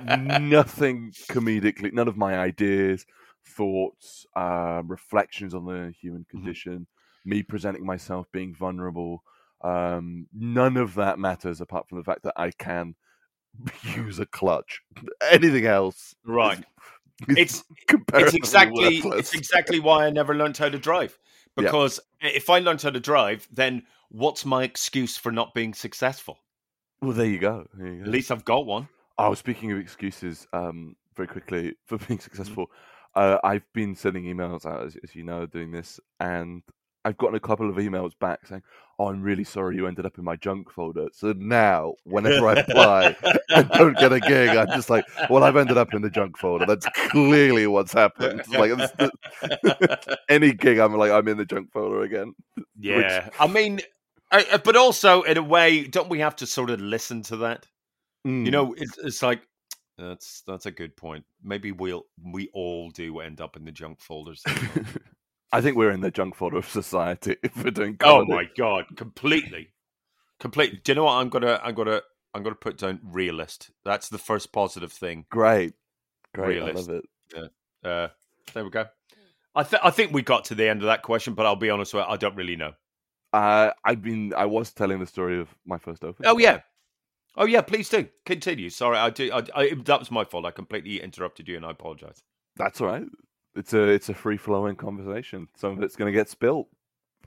[0.04, 3.06] Nothing comedically, none of my ideas,
[3.46, 6.86] thoughts, uh, reflections on the human condition,
[7.24, 9.22] me presenting myself being vulnerable.
[9.62, 12.96] Um, none of that matters apart from the fact that I can
[13.96, 14.82] use a clutch.
[15.30, 16.64] Anything else, Right.
[17.36, 17.64] It's
[18.14, 19.18] it's exactly worthless.
[19.18, 21.18] it's exactly why I never learned how to drive.
[21.56, 21.62] Yeah.
[21.62, 26.38] Because if I learned how to drive, then what's my excuse for not being successful?
[27.00, 27.66] Well, there you go.
[27.74, 28.88] There you At least I've got one.
[29.18, 32.20] Oh, speaking of excuses, um, very quickly for being Mm-hmm.
[32.20, 32.70] successful,
[33.14, 36.62] uh, I've been sending emails out, as, as you know, doing this, and
[37.04, 38.62] I've gotten a couple of emails back saying,
[38.98, 42.54] "Oh, I'm really sorry you ended up in my junk folder." So now, whenever I
[42.54, 43.16] apply
[43.50, 46.38] and don't get a gig, I'm just like, "Well, I've ended up in the junk
[46.38, 48.42] folder." That's clearly what's happened.
[48.48, 48.72] Like
[50.28, 52.34] any gig, I'm like, I'm in the junk folder again.
[52.78, 53.80] Yeah, I mean,
[54.30, 57.66] I- but also in a way, don't we have to sort of listen to that?
[58.26, 58.44] Mm.
[58.46, 59.42] You know, it's, it's like
[59.98, 61.24] that's that's a good point.
[61.42, 64.42] Maybe we'll we all do end up in the junk folders.
[65.54, 68.86] I think we're in the junk folder of society if we're doing oh my god,
[68.96, 69.68] completely,
[70.40, 70.80] completely.
[70.82, 72.02] Do you know what I'm gonna I'm gonna
[72.34, 73.70] I'm gonna put down realist.
[73.84, 75.26] That's the first positive thing.
[75.30, 75.74] Great,
[76.34, 76.88] great, Realist.
[76.88, 77.02] I love
[77.36, 77.50] it.
[77.84, 78.08] Uh,
[78.52, 78.86] there we go.
[79.54, 81.70] I th- I think we got to the end of that question, but I'll be
[81.70, 82.72] honest with you, I don't really know.
[83.32, 84.34] Uh, I've been.
[84.34, 86.26] I was telling the story of my first open.
[86.26, 86.62] Oh yeah,
[87.36, 87.60] oh yeah.
[87.60, 88.70] Please do continue.
[88.70, 89.30] Sorry, I do.
[89.32, 90.46] I, I, that was my fault.
[90.46, 92.24] I completely interrupted you, and I apologize.
[92.56, 93.06] that's all right.
[93.56, 95.48] It's a it's a free flowing conversation.
[95.56, 96.68] Some of it's going to get spilt.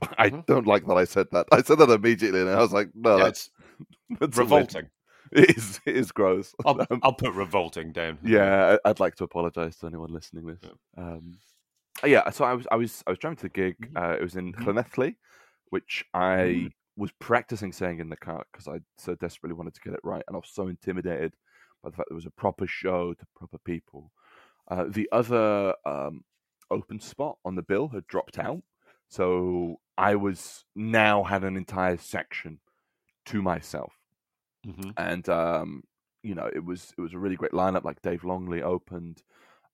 [0.18, 0.46] I Mhm.
[0.46, 1.46] don't like that I said that.
[1.50, 3.50] I said that immediately, and I was like, no, Yeah, that's,
[4.20, 4.88] that's revolting.
[5.30, 5.78] It is.
[5.84, 6.54] It is gross.
[6.64, 8.18] I'll, Um, I'll put revolting down.
[8.24, 10.70] yeah, I'd like to apologize to anyone listening to this.
[10.96, 11.36] Um,
[12.02, 13.76] uh, yeah, so I was I was I was driving to the gig.
[13.78, 13.96] Mm-hmm.
[13.98, 15.16] Uh, it was in Llanelli,
[15.68, 19.92] which I was practicing saying in the car because I so desperately wanted to get
[19.92, 21.34] it right, and I was so intimidated
[21.82, 24.10] by the fact there was a proper show to proper people.
[24.70, 26.24] Uh, the other um,
[26.70, 28.62] open spot on the bill had dropped out,
[29.08, 32.60] so I was now had an entire section
[33.26, 33.92] to myself
[34.64, 34.96] Mhm.
[34.96, 35.82] and um,
[36.22, 37.84] you know it was it was a really great lineup.
[37.84, 39.22] Like Dave Longley opened,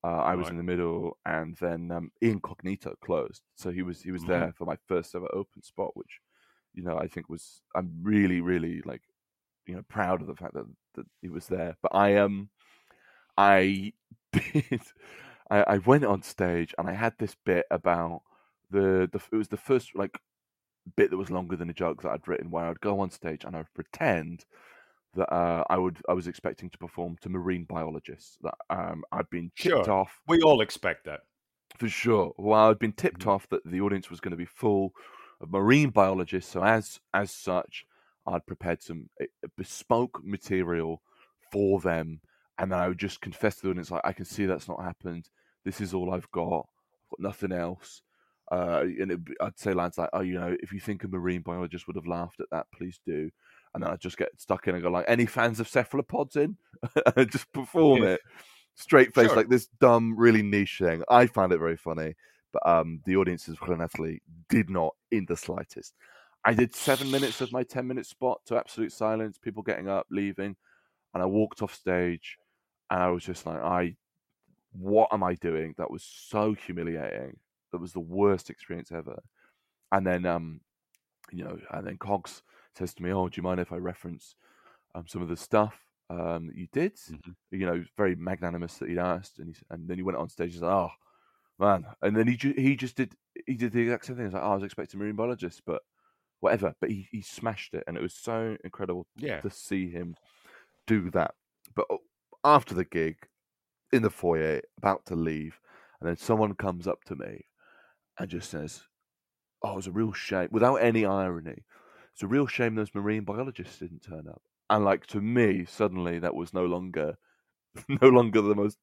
[0.05, 0.51] uh, I was Right.
[0.51, 3.43] in the middle, and then um, Incognito closed.
[3.57, 4.25] So he was he was Mhm.
[4.25, 6.21] there for my first ever open spot, which
[6.75, 9.03] you know I think was I'm really really like
[9.67, 11.77] you know proud of the fact that that he was there.
[11.83, 12.51] But I um
[13.37, 13.93] I
[14.35, 14.83] did
[15.51, 18.23] I, I went on stage and I had this bit about
[18.71, 20.21] the the it was the first like
[20.97, 23.45] bit that was longer than the jokes that I'd written where I'd go on stage
[23.45, 24.45] and I would pretend
[25.15, 29.31] that uh, I would I was expecting to perform to marine biologists that um, I'd
[29.31, 29.89] been chipped Sure.
[29.89, 30.23] off.
[30.29, 31.23] We all expect that.
[31.79, 32.33] For sure.
[32.37, 33.29] Well, I'd been tipped Mm.
[33.29, 34.93] off that the audience was going to be full
[35.41, 37.85] of marine biologists, so as as such,
[38.27, 39.27] I'd prepared some eh,
[39.57, 41.03] bespoke material
[41.53, 42.21] for them,
[42.59, 44.83] and then I would just confess to the audience, like, I can see that's not
[44.83, 45.29] happened.
[45.65, 46.69] This is all I've got.
[47.05, 48.03] I've got nothing else.
[48.53, 51.41] Uh, and it'd I'd say lines like, "Oh, you know, if you think a marine
[51.41, 53.31] biologist would have laughed at that, please do."
[53.73, 56.57] And then I'd just get stuck in and go like, "Any fans of cephalopods in?"
[57.17, 58.09] and just perform Yeah.
[58.11, 58.21] it
[58.75, 59.37] straight face Sure.
[59.37, 61.03] like this dumb, really niche thing.
[61.09, 62.15] I found it very funny,
[62.53, 65.95] but um, the audiences for Llanelli did not in the slightest.
[66.45, 70.07] I did seven minutes of my ten minute spot to absolute silence, people getting up,
[70.11, 70.57] leaving,
[71.15, 72.39] and I walked off stage,
[72.91, 73.97] and I was just like, I,
[74.73, 75.75] what am I doing?
[75.79, 77.39] That was so humiliating.
[77.73, 79.23] That was the worst experience ever.
[79.93, 80.61] And then, um,
[81.33, 82.43] you know, and then Cogs
[82.75, 84.37] says to me, "Oh, do you mind if I reference
[84.95, 85.79] um, some of the stuff
[86.11, 87.35] um, that you did?" Mhm.
[87.51, 90.53] You know, very magnanimous that he'd asked, and he, and then he went on stage
[90.55, 90.91] and said, "Oh,
[91.59, 93.17] man," and then he ju- he just did
[93.47, 94.27] he did the exact same thing.
[94.27, 95.83] He's like, oh, "I was expecting marine biologist, but
[96.41, 99.43] whatever." But he he smashed it, and it was so incredible Yeah.
[99.43, 100.17] to see him
[100.87, 101.35] do that.
[101.75, 101.99] But uh,
[102.45, 103.17] after the gig,
[103.93, 105.61] in the foyer, about to leave,
[106.01, 107.47] and then someone comes up to me
[108.19, 108.85] and just says,
[109.63, 111.65] "Oh, it was a real shame." Without any irony,
[112.13, 114.43] it's a real shame those marine biologists didn't turn up.
[114.71, 117.19] And like to me, suddenly that was no longer,
[117.89, 118.79] no longer the most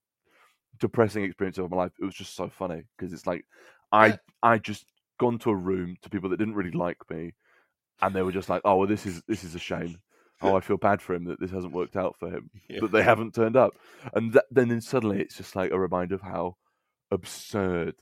[0.79, 1.91] depressing experience of my life.
[1.99, 3.45] It was just so funny because it's like
[3.91, 4.85] I I just
[5.19, 7.33] gone to a room to people that didn't really like me,
[8.01, 10.01] and they were just like, "Oh, well, this is this is a shame."
[10.41, 12.79] Oh, I feel bad for him that this hasn't worked out for him, Yeah.
[12.81, 13.73] that they haven't turned up,
[14.13, 16.57] and that, then then suddenly it's just like a reminder of how
[17.11, 17.95] absurd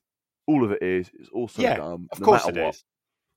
[0.48, 1.10] all of it is.
[1.20, 2.08] It's also Yeah, dumb.
[2.12, 2.76] Of no course it what.
[2.76, 2.84] is.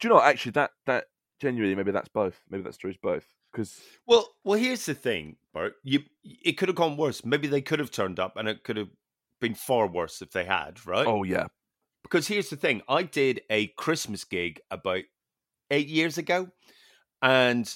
[0.00, 1.05] Do you know actually that that
[1.40, 2.40] genuinely maybe that's both.
[2.50, 5.74] Maybe that story's both because Well, well, here's the thing, Burt.
[5.82, 7.24] You, it could have gone worse.
[7.24, 8.88] Maybe they could have turned up, and it could have
[9.40, 11.07] been far worse if they had, right?
[11.07, 11.46] oh yeah,
[12.03, 15.03] Because here's the thing: I did a Christmas gig about
[15.70, 16.48] eight years ago,
[17.20, 17.74] and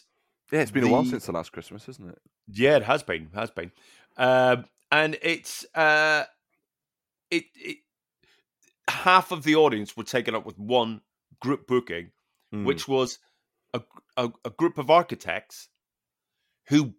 [0.53, 2.19] yeah, it's been a while since the last Christmas, isn't it?
[2.49, 3.73] yeah, it has been, has been,
[4.17, 6.25] um, and it's uh,
[7.31, 7.79] it, it
[8.89, 11.01] half of the audience were taken up with one
[11.41, 12.11] group booking,
[12.55, 12.65] Mm.
[12.65, 13.19] which was
[13.75, 13.83] a,
[14.17, 15.69] a, a group of architects
[16.69, 16.95] who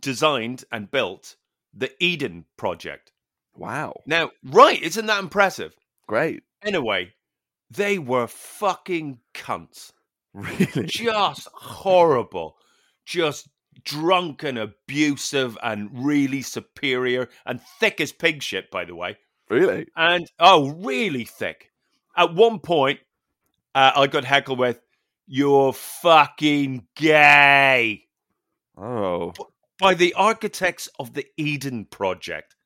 [0.00, 1.36] designed and built
[1.74, 3.12] the Eden project.
[3.54, 5.76] wow, Now, right, isn't that impressive?
[6.08, 7.12] great, Anyway,
[7.70, 9.92] they were fucking cunts.
[10.32, 12.56] really, Just horrible.
[13.04, 13.48] Just
[13.84, 19.16] drunk and abusive and really superior and thick as pig shit, by the way.
[19.48, 19.86] really.
[19.96, 21.70] And oh, really thick.
[22.16, 23.00] At one point,
[23.74, 24.80] uh, I got heckled with,
[25.26, 28.04] You're fucking gay
[28.76, 29.32] Oh,
[29.78, 32.56] by the architects of the Eden Project.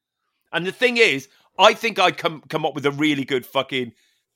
[0.53, 1.29] And the thing is,
[1.59, 3.93] I think I come come up with a really good fucking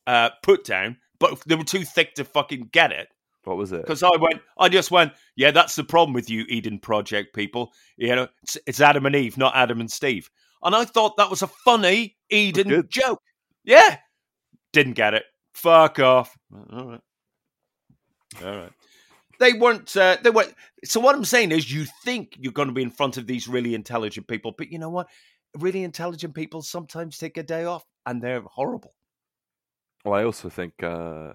[0.06, 3.08] uh, put down, but they were too thick to fucking get it.
[3.48, 3.80] What was it?
[3.80, 7.72] Because I went, I just went, yeah, that's the problem with you Eden Project people.
[7.96, 10.30] You know, it's, it's Adam and Eve, not Adam and Steve.
[10.62, 13.22] And I thought that was a funny Eden joke.
[13.64, 13.96] Yeah,
[14.72, 15.24] didn't get it.
[15.54, 16.36] Fuck off.
[16.52, 17.00] All right,
[18.44, 18.72] all right.
[19.40, 19.96] They weren't.
[19.96, 20.54] Uh, they weren't.
[20.84, 23.48] So what I'm saying is, you think you're going to be in front of these
[23.48, 25.08] really intelligent people, but you know what?
[25.56, 28.94] Really intelligent people sometimes take a day off, and they're horrible.
[30.04, 31.32] Well, I also think uh,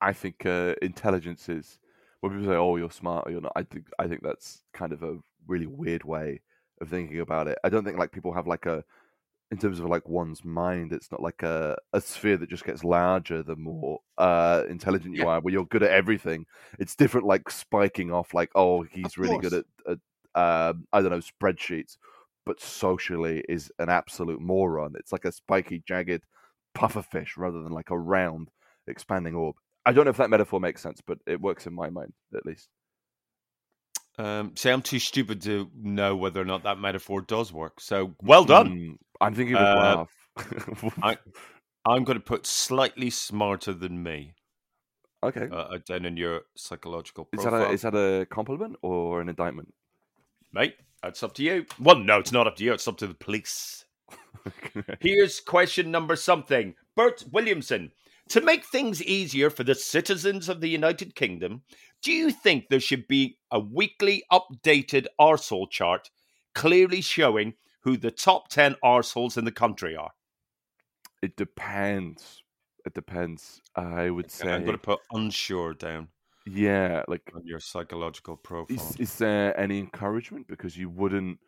[0.00, 1.78] I think uh, intelligence is
[2.20, 4.92] when people say, "Oh, you're smart," or "You're not." I think I think that's kind
[4.92, 6.42] of a really weird way
[6.80, 7.58] of thinking about it.
[7.64, 8.84] I don't think like people have like a
[9.50, 10.92] in terms of like one's mind.
[10.92, 15.24] It's not like a a sphere that just gets larger the more uh, intelligent you
[15.24, 15.26] Yeah.
[15.26, 15.40] are.
[15.40, 16.46] Where you're good at everything.
[16.78, 18.34] It's different, like spiking off.
[18.34, 19.98] Like, oh, he's really good at, at
[20.34, 21.96] um, I don't know spreadsheets,
[22.46, 24.94] but socially is an absolute moron.
[24.96, 26.24] It's like a spiky, jagged
[26.76, 28.50] pufferfish rather than like a round
[28.86, 29.56] expanding orb.
[29.88, 32.44] I don't know if that metaphor makes sense, but it works in my mind at
[32.44, 32.68] least.
[34.18, 37.80] Um, see, I'm too stupid to know whether or not that metaphor does work.
[37.80, 38.70] So well done.
[38.70, 40.42] Mm, I'm thinking of Uh.
[41.02, 41.16] I-
[41.86, 44.34] I'm going to put slightly smarter than me
[45.22, 45.48] okay.
[45.50, 49.72] uh, down in your psychological is that a is that a compliment or an indictment?
[50.52, 51.64] Mate, that's up to you.
[51.80, 52.74] Well, no, it's not up to you.
[52.74, 53.86] It's up to the police.
[55.00, 56.74] Here's question number something.
[56.94, 57.92] Burt Williamson.
[58.30, 61.62] To make things easier for the citizens of the United Kingdom,
[62.02, 66.10] do you think there should be a weekly updated arsehole chart
[66.54, 70.10] clearly showing who the top 10 arseholes in the country are?
[71.22, 72.42] it depends.
[72.86, 73.60] It depends.
[73.74, 74.52] I would say.
[74.52, 76.08] I'm going to put unsure down
[76.46, 78.76] Yeah, like on your psychological profile.
[78.76, 80.46] is, is there any encouragement?
[80.48, 81.38] Because you wouldn't.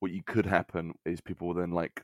[0.00, 2.02] What you could happen is people will then like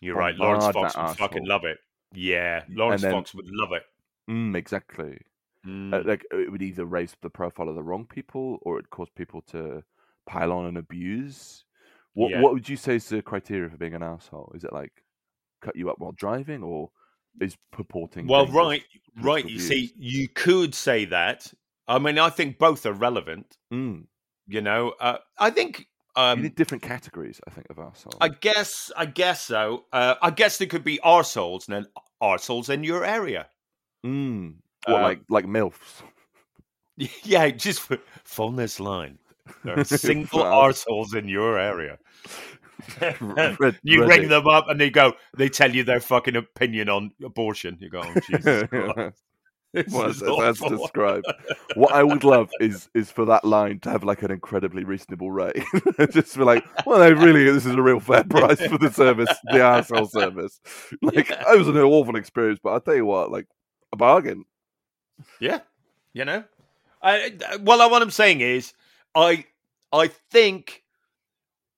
[0.00, 0.36] You're right.
[0.36, 1.78] Laurence Fox would fucking love it.
[2.14, 3.82] Yeah, Laurence then- Fox would love it.
[4.30, 5.18] Mm, exactly.
[5.66, 5.92] Mm.
[5.94, 9.08] Uh, like it would either raise the profile of the wrong people or it'd cause
[9.16, 9.82] people to
[10.26, 11.64] pile on and abuse.
[12.14, 12.40] What Yeah.
[12.42, 14.52] what would you say is the criteria for being an asshole?
[14.54, 14.92] Is it like
[15.60, 16.90] cut you up while driving or
[17.40, 18.84] is purporting well, right,
[19.20, 19.44] right.
[19.48, 21.52] You see, you could say that.
[21.88, 23.56] I mean, I think both are relevant.
[23.72, 24.06] Mm.
[24.46, 25.80] You know, uh, I think.
[26.16, 28.16] you Um, need different categories, I think, of arsehole.
[28.20, 29.86] I guess, I guess so.
[29.92, 31.86] Uh, I guess there could be arseholes and then
[32.22, 33.48] arseholes in your area.
[34.04, 34.56] Mm.
[34.86, 36.02] What, Uh, like like milfs?
[37.24, 39.18] Yeah, just for, phone this line.
[39.64, 41.98] There are single arseholes in your area.
[43.20, 44.08] Red- you Reddit.
[44.08, 47.78] ring them up and they go, they tell you their fucking opinion on abortion.
[47.80, 48.64] You go, oh, Jesus
[49.74, 49.86] Christ.
[49.88, 51.26] This Well, is that's, that's awful." described.
[51.74, 55.32] What I would love is is for that line to have like an incredibly reasonable
[55.32, 55.62] rate.
[56.12, 59.28] Just be like, well, no, really, this is a real fair price for the service,
[59.50, 60.60] the arsehole service.
[61.02, 63.46] Like, it was an awful experience, but I'll tell you what, like,
[63.92, 64.44] a bargain.
[65.40, 65.60] Yeah,
[66.12, 66.44] you know.
[67.02, 68.72] I, well, what I'm saying is,
[69.14, 69.44] I
[69.92, 70.82] I think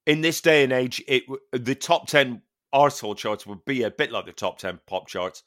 [0.07, 2.43] in this day and age, it the top ten
[2.75, 5.43] arsehole charts would be a bit like the top ten pop charts,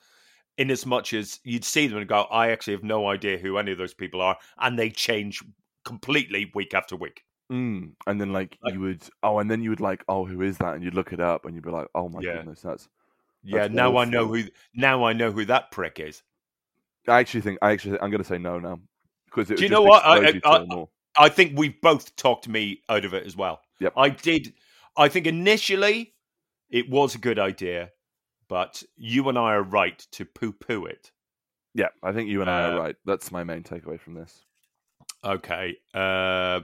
[0.60, 3.58] in as much as you'd see them and go, I actually have no idea who
[3.58, 5.42] any of those people are, and they change
[5.86, 7.24] completely week after week.
[7.52, 7.94] Mm.
[8.06, 10.58] And then, like, Like- you would, oh, and then you would, like, oh, who is
[10.60, 10.76] that?
[10.76, 12.36] And you'd look it up and you'd be like, oh my Yeah.
[12.38, 12.88] goodness, that's.
[13.44, 14.44] Yeah, That's now I know who.
[14.76, 16.22] Now I know who that prick is.
[17.08, 18.82] I actually think, I actually, I'm going to say no now.
[19.26, 20.06] Because Do you know what?
[20.06, 20.86] I- to I-
[21.16, 23.62] I think we've both talked me out of it as well.
[23.80, 23.94] Yep.
[23.98, 24.54] I did.
[24.98, 26.14] I think initially
[26.70, 27.92] it was a good idea,
[28.50, 31.12] but you and I are right to poo poo it.
[31.74, 32.96] Yeah, I think you and I Uh, are right.
[33.06, 34.44] That's my main takeaway from this.
[35.24, 35.78] Okay.
[35.94, 36.62] Uh,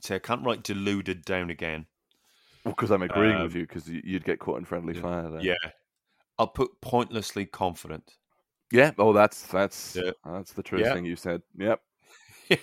[0.00, 1.86] so I can't write deluded down again.
[2.64, 5.42] Because I'm agreeing Um, with you, because you'd get caught in friendly fire there.
[5.42, 5.54] Yeah.
[6.38, 8.16] I'll put pointlessly confident.
[8.72, 8.92] Yeah.
[8.98, 10.12] Oh, that's that's Yeah.
[10.24, 10.94] that's the truest Yeah.
[10.94, 11.42] thing you said.
[11.56, 11.80] Yep.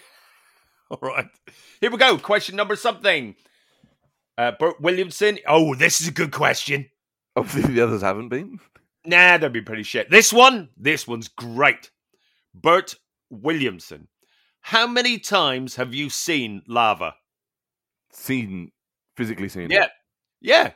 [0.89, 1.27] All right.
[1.79, 2.17] Here we go.
[2.17, 3.35] Question number something.
[4.37, 5.39] Uh, Burt Williamson.
[5.47, 6.89] Oh, this is a good question.
[7.35, 8.59] Obviously, the others haven't been.
[9.05, 10.09] Nah, they'd be pretty shit.
[10.09, 11.89] This one, this one's great.
[12.53, 12.95] Burt
[13.29, 14.07] Williamson.
[14.61, 17.15] How many times have you seen lava?
[18.11, 18.71] Seen
[19.17, 19.71] physically seen.
[19.71, 19.85] Yeah.
[19.85, 19.91] It.
[20.41, 20.71] Yeah.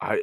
[0.00, 0.22] I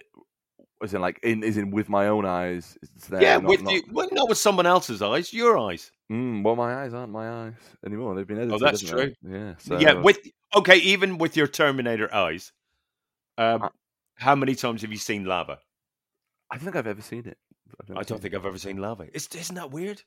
[0.81, 2.77] was in like in is in with my own eyes.
[2.81, 3.21] It's there.
[3.21, 5.91] yeah, not, with not, you well, not with someone else's eyes, your eyes.
[6.11, 7.53] Mm, well, my eyes aren't my eyes
[7.85, 8.15] anymore.
[8.15, 8.55] They've been edited.
[8.55, 9.37] Oh, that's haven't they?
[9.37, 9.53] Yeah.
[9.59, 10.19] So, yeah, with
[10.55, 12.51] okay, even with your Terminator eyes.
[13.37, 13.69] Um,
[14.19, 15.59] how many times have you seen lava?
[16.51, 17.37] I don't think I've ever seen it.
[17.95, 18.33] I don't think.
[18.33, 19.07] I've ever seen lava.
[19.13, 20.01] It's, isn't that weird?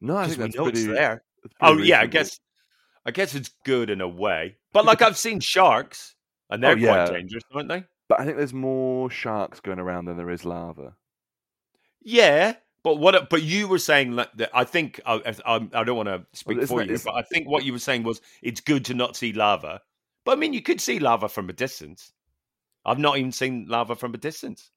[0.00, 0.78] No, I think we that's pretty.
[0.80, 1.22] it's there.
[1.42, 2.38] pretty Oh yeah, I guess.
[3.04, 6.16] I guess it's good in a way, but like I've seen sharks,
[6.50, 7.06] and oh, they're Oh, yeah.
[7.06, 7.84] quite dangerous, aren't they?
[8.08, 10.96] But I think there's more sharks going around than there is lava.
[12.02, 13.30] Yeah, but what?
[13.30, 16.66] But you were saying that, I think I, I, I don't want to speak isn't
[16.68, 19.32] for you, but I think what you were saying was it's good to not see
[19.32, 19.80] lava.
[20.24, 22.12] But I mean, you could see lava from a distance.
[22.86, 24.70] I've not even seen lava from a distance.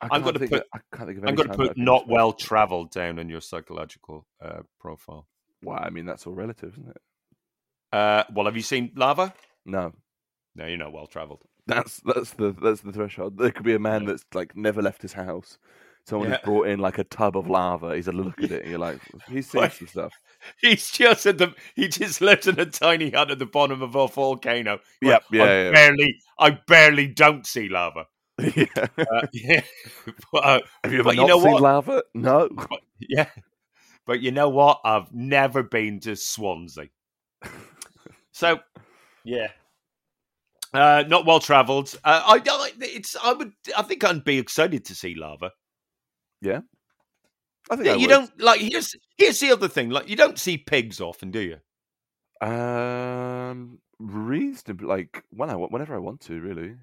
[0.00, 2.90] I'm gonna put- of- I can't think of I'm going to put not well traveled
[2.92, 5.26] down in your psychological uh, profile.
[5.62, 7.02] Well, I mean that's all relative, isn't it?
[7.92, 9.32] Uh, well, have you seen lava?
[9.64, 9.92] No,
[10.54, 11.42] No, you're not well traveled.
[11.66, 13.38] that's that's the that's the threshold.
[13.38, 15.58] There could be a man that's like never left his house.
[16.06, 16.36] Someone Yeah.
[16.36, 17.96] has brought in like a tub of lava.
[17.96, 20.12] He's a look at it, and you're like, he's seen some stuff.
[20.60, 21.52] He's just at the.
[21.74, 24.78] He just lives in a tiny hut at the bottom of a volcano.
[25.02, 25.70] Yep, yeah, I yeah.
[25.72, 26.16] barely.
[26.38, 28.06] I barely don't see lava.
[28.38, 28.66] yeah.
[28.76, 29.62] Uh, yeah,
[30.32, 31.62] but, uh, Have you ever not you know seen what?
[31.62, 32.02] lava?
[32.14, 32.48] No.
[32.50, 33.26] But- yeah,
[34.06, 34.80] but you know what?
[34.84, 36.88] I've never been to Swansea,
[38.32, 38.60] so
[39.24, 39.48] yeah,
[40.72, 41.94] uh, not well travelled.
[42.04, 43.16] Uh, I, I, it's.
[43.16, 43.52] I would.
[43.76, 45.50] I think I'd be excited to see lava.
[46.44, 48.08] I think Yeah, you would.
[48.08, 48.60] don't like.
[48.60, 49.90] Here's here's the other thing.
[49.90, 51.58] Like, you don't see pigs often, do you?
[52.46, 56.76] Um, reasonably, like when I whenever I want to, really.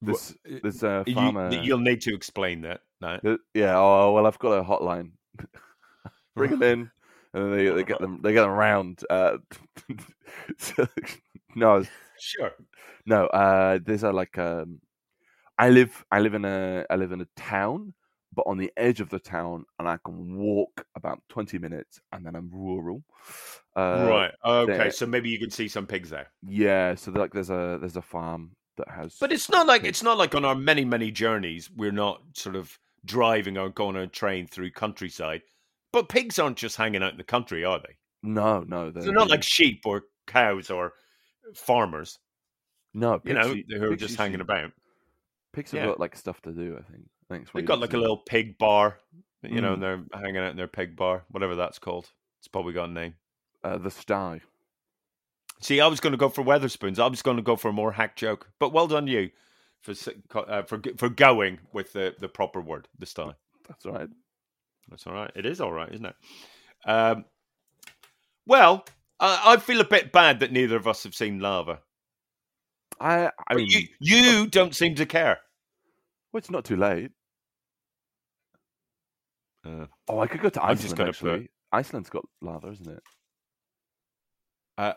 [0.00, 1.52] There's uh, there's a You, farmer.
[1.52, 2.80] you'll need to explain that.
[3.00, 3.20] No.
[3.24, 3.74] Uh, Yeah.
[3.78, 5.12] Oh well, I've got a hotline.
[6.34, 6.90] Bring them in,
[7.34, 9.04] and then they they get them they get them round.
[9.08, 9.36] Uh,
[10.58, 10.88] so-
[11.54, 11.84] no,
[12.18, 12.50] Sure.
[13.06, 13.26] no.
[13.26, 14.80] Uh, there's a like um,
[15.58, 17.92] I live I live in a I live in a town,
[18.34, 22.24] but on the edge of the town, and I can walk about twenty minutes, and
[22.24, 23.02] then I'm rural.
[23.76, 24.32] Uh, right.
[24.44, 24.76] Okay.
[24.76, 26.28] there- So maybe you can see some pigs there.
[26.46, 26.94] Yeah.
[26.94, 29.16] So like there's a there's a farm that has.
[29.20, 32.56] But it's not like it's not like on our many many journeys we're not sort
[32.56, 35.42] of driving or going on a train through countryside.
[35.92, 37.96] But pigs aren't just hanging out in the country, are they?
[38.22, 40.92] no no they're, They're not they're- like sheep or cows or
[41.54, 42.18] farmers,
[42.94, 44.70] no you know, who are just hanging about.
[45.52, 45.86] Pigs have Yeah.
[45.86, 46.78] got like stuff to do.
[46.78, 47.04] I think.
[47.30, 48.98] I think They've got like a little pig bar,
[49.42, 49.74] you know, Mm.
[49.74, 52.10] and they're hanging out in their pig bar, whatever that's called.
[52.40, 53.14] It's probably got a name.
[53.64, 54.40] uh, the Sty.
[55.60, 56.98] See, I was going to go for Wetherspoons.
[56.98, 59.30] I was going to go for a more hack joke, but well done you
[59.82, 59.94] for
[60.34, 63.32] uh, for for going with the, the proper word the Sty.
[63.68, 64.08] That's all right.
[64.90, 65.30] That's all right.
[65.36, 66.16] It is all right, isn't it?
[66.84, 67.24] Um,
[68.46, 68.84] well,
[69.20, 71.80] I, I feel a bit bad that neither of us have seen Lava.
[73.00, 75.38] I I mean, you you don't seem to care.
[76.32, 77.10] Well, it's not too late.
[79.64, 80.80] Uh, Oh, I could go to I'm Iceland.
[80.82, 83.02] just gonna put- actually, Iceland's got lava, isn't it?
[84.78, 84.94] uh,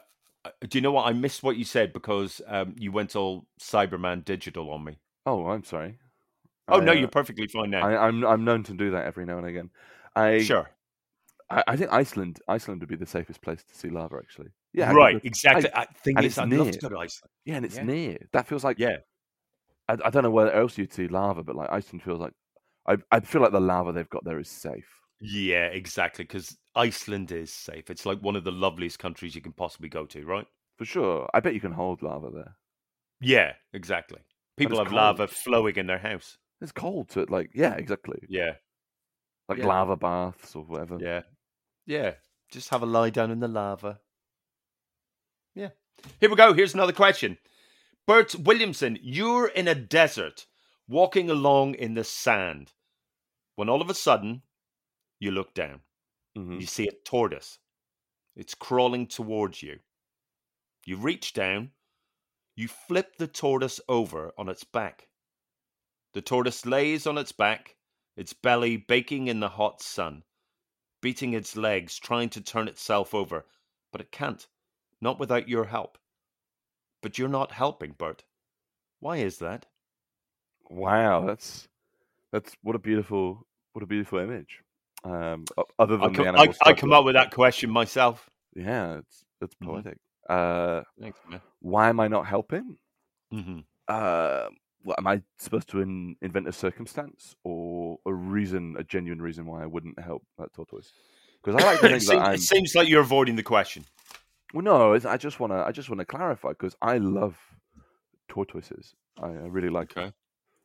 [0.68, 1.08] do you know what?
[1.08, 5.00] I missed what you said because um, you went all Cyberman digital on me.
[5.26, 5.98] Oh, I'm sorry.
[6.68, 7.86] Oh I, no, uh, you're perfectly fine now.
[7.88, 9.70] I, I'm I'm known to do that every now and again.
[10.16, 10.70] I sure.
[11.50, 14.18] I, I think Iceland Iceland would be the safest place to see lava.
[14.18, 15.72] Actually, yeah, right, go- exactly.
[15.74, 16.72] I- I, is, it's I'd love near.
[16.74, 17.32] to go to Iceland.
[17.46, 17.84] yeah, and it's Yeah.
[17.84, 18.18] near.
[18.34, 18.98] That feels like Yeah,
[19.88, 22.34] I, I don't know where else you'd see lava, but like Iceland feels like
[22.88, 24.88] I I feel like the lava they've got there is safe.
[25.20, 26.26] yeah, exactly.
[26.26, 27.90] Because Iceland is safe.
[27.90, 30.46] It's like one of the loveliest countries you can possibly go to, right?
[30.78, 31.30] For sure.
[31.34, 32.56] I bet you can hold lava there.
[33.22, 34.20] Yeah, exactly.
[34.58, 36.38] People it's have lava flowing in their house.
[36.62, 38.20] It's cold to like yeah, exactly.
[38.30, 38.54] Yeah,
[39.50, 39.68] Like Yeah.
[39.68, 40.98] lava baths or whatever.
[41.02, 41.22] yeah,
[41.86, 42.16] yeah.
[42.52, 44.00] Just have a lie down in the lava.
[45.56, 45.70] Yeah.
[46.20, 46.54] Here we go.
[46.54, 47.38] Here's another question.
[48.08, 50.48] Burt Williamson, you're in a desert,
[50.88, 52.74] walking along in the sand,
[53.56, 54.44] when all of a sudden
[55.20, 55.84] you look down.
[56.38, 56.60] Mhm.
[56.60, 57.60] You see a tortoise.
[58.36, 59.82] It's crawling towards you.
[60.86, 61.74] You reach down.
[62.56, 65.10] You flip the tortoise over on its back.
[66.14, 67.78] The tortoise lays on its back,
[68.16, 70.24] its belly baking in the hot sun,
[71.02, 73.48] beating its legs, trying to turn itself over,
[73.92, 74.48] but it can't,
[75.02, 75.98] not without your help.
[77.06, 78.24] But you're not helping, Burt.
[79.00, 79.68] Why is that?
[80.72, 81.68] Wow, that's
[82.32, 84.64] that's what a beautiful what a beautiful image.
[85.04, 85.46] Um,
[85.78, 88.28] other I than the come, I, I come up with that question myself.
[88.56, 89.68] Yeah, it's it's Mhm.
[89.68, 89.98] poetic.
[90.28, 91.42] Uh, Thanks, man.
[91.60, 92.76] why am I not helping?
[93.32, 94.48] hmm Uh,
[94.82, 99.46] what, am I supposed to in, invent a circumstance or a reason, a genuine reason
[99.46, 100.92] why I wouldn't help that tortoise?
[101.44, 102.34] Because I like to think that I'm.
[102.34, 103.86] it seems like you're avoiding the question.
[104.56, 105.58] Well, no, I just want to.
[105.58, 107.38] I just want to clarify because I love
[108.30, 108.96] tortoises.
[109.22, 110.06] I, I really like them.
[110.06, 110.16] Okay.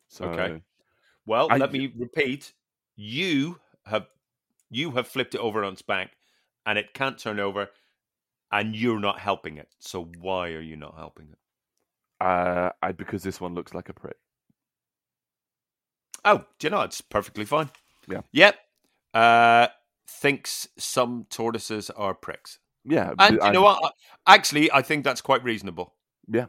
[0.07, 0.63] So, Okay.
[1.27, 2.53] Well, I- let me repeat.
[2.95, 4.07] You have
[4.71, 6.13] you have flipped it over on its back,
[6.65, 7.69] and it can't turn over,
[8.53, 9.75] and you're not helping it.
[9.81, 11.39] So why are you not helping it?
[12.25, 14.19] uh, I because this one looks like a prick.
[16.25, 17.71] Oh, do you know it's perfectly fine.
[18.07, 18.21] Yeah.
[18.31, 18.57] Yep.
[19.15, 19.67] Uh,
[20.07, 23.95] thinks some tortoises are pricks, Yeah, and b- you know what?
[24.27, 25.95] Actually, I think that's quite reasonable.
[26.29, 26.47] Yeah,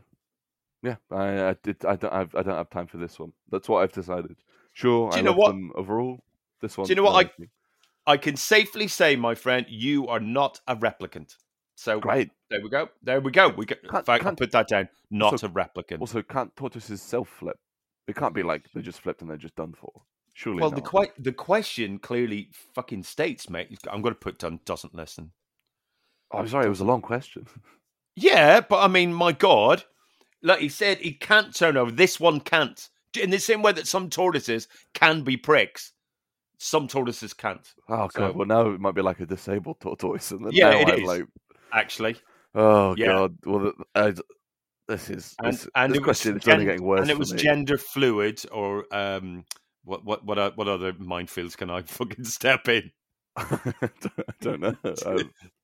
[0.81, 0.95] yeah.
[1.11, 1.83] I, I did.
[1.85, 2.13] I don't.
[2.13, 3.33] I've, I don't have time for this one.
[3.49, 4.37] That's what I've decided.
[4.73, 5.55] Sure, Do I you know what?
[5.75, 6.23] overall.
[6.61, 6.87] This one.
[6.87, 7.25] Do you know what?
[7.39, 8.11] I-.
[8.13, 11.35] I can safely say, my friend, you are not a replicant.
[11.75, 12.29] So Great.
[12.49, 12.89] there we go.
[13.03, 13.49] There we go.
[13.49, 13.65] We.
[13.65, 14.87] In Can't- fact, I'll can't- put that down.
[15.09, 15.99] Not also- a replicant.
[15.99, 17.57] Also, can't tortoises self flip?
[18.07, 19.91] It can't be like they just flipped and they're just done for.
[20.33, 20.61] Surely.
[20.61, 20.83] Well, not.
[20.83, 23.77] the que- the question clearly fucking states, mate.
[23.91, 25.31] I'm going to put down doesn't listen.
[26.33, 26.65] I'm sorry.
[26.65, 27.45] It was a long question.
[28.15, 29.83] Yeah, but I mean, my God,
[30.41, 31.91] like he said, he can't turn over.
[31.91, 32.89] This one can't.
[33.19, 35.93] In the same way that some tortoises can be pricks,
[36.59, 37.67] some tortoises can't.
[37.89, 38.13] Oh god.
[38.13, 41.07] So- well, now it might be like a disabled tortoise, and then Yeah, it is.
[41.07, 41.25] like,
[41.73, 42.15] Actually,
[42.55, 43.07] oh Yeah.
[43.07, 43.37] god.
[43.45, 44.13] Well, I,
[44.87, 47.01] this is and this, and this it was question is only getting worse.
[47.01, 47.39] and it was me.
[47.39, 49.45] gender fluid, or um,
[49.83, 52.91] what what what o- what other minefields can I fucking step in?
[53.37, 53.59] I
[54.41, 54.75] don't know.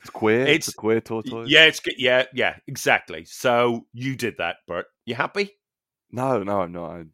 [0.00, 0.42] It's queer.
[0.42, 1.48] It's, It's- a queer tortoise.
[1.48, 3.24] Yeah, it's yeah, yeah, exactly.
[3.24, 4.86] So you did that, Burt.
[5.06, 5.50] You happy?
[6.12, 6.90] No, no, I'm not.
[6.90, 7.04] I,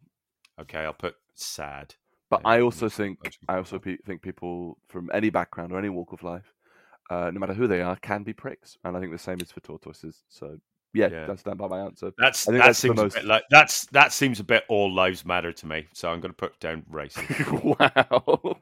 [0.60, 1.94] Okay, I'll put sad.
[2.30, 3.18] But I also think
[3.48, 6.52] I also pe- think people from any background or any walk of life,
[7.10, 9.50] uh, no matter who they are, can be pricks, and I think the same is
[9.50, 10.22] for tortoises.
[10.28, 10.58] So
[10.92, 11.26] yeah, Yeah.
[11.32, 12.12] I stand by my answer.
[12.18, 15.24] That's that that's seems most- a bit like that's that seems a bit all lives
[15.24, 15.86] matter to me.
[15.92, 17.50] So I'm going to put down racist.
[17.80, 18.56] wow.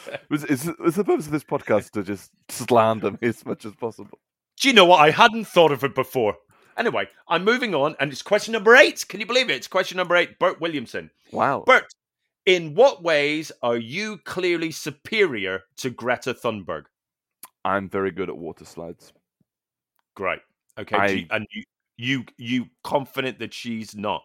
[0.30, 3.74] is, is, is the purpose of this podcast to just slander me as much as
[3.74, 4.18] possible?
[4.60, 5.00] Do you know what?
[5.00, 6.36] I hadn't thought of it before.
[6.76, 9.04] Anyway, I'm moving on, and it's question number eight.
[9.08, 9.56] Can you believe it?
[9.56, 10.38] It's question number eight.
[10.38, 11.10] Burt Williamson.
[11.30, 11.64] Wow.
[11.66, 11.84] Burt,
[12.46, 16.84] in what ways are you clearly superior to Greta Thunberg?
[17.64, 19.12] I'm very good at water slides.
[20.14, 20.40] Great.
[20.78, 21.62] Okay, I- you- and you
[21.98, 24.22] you you confident that she's not?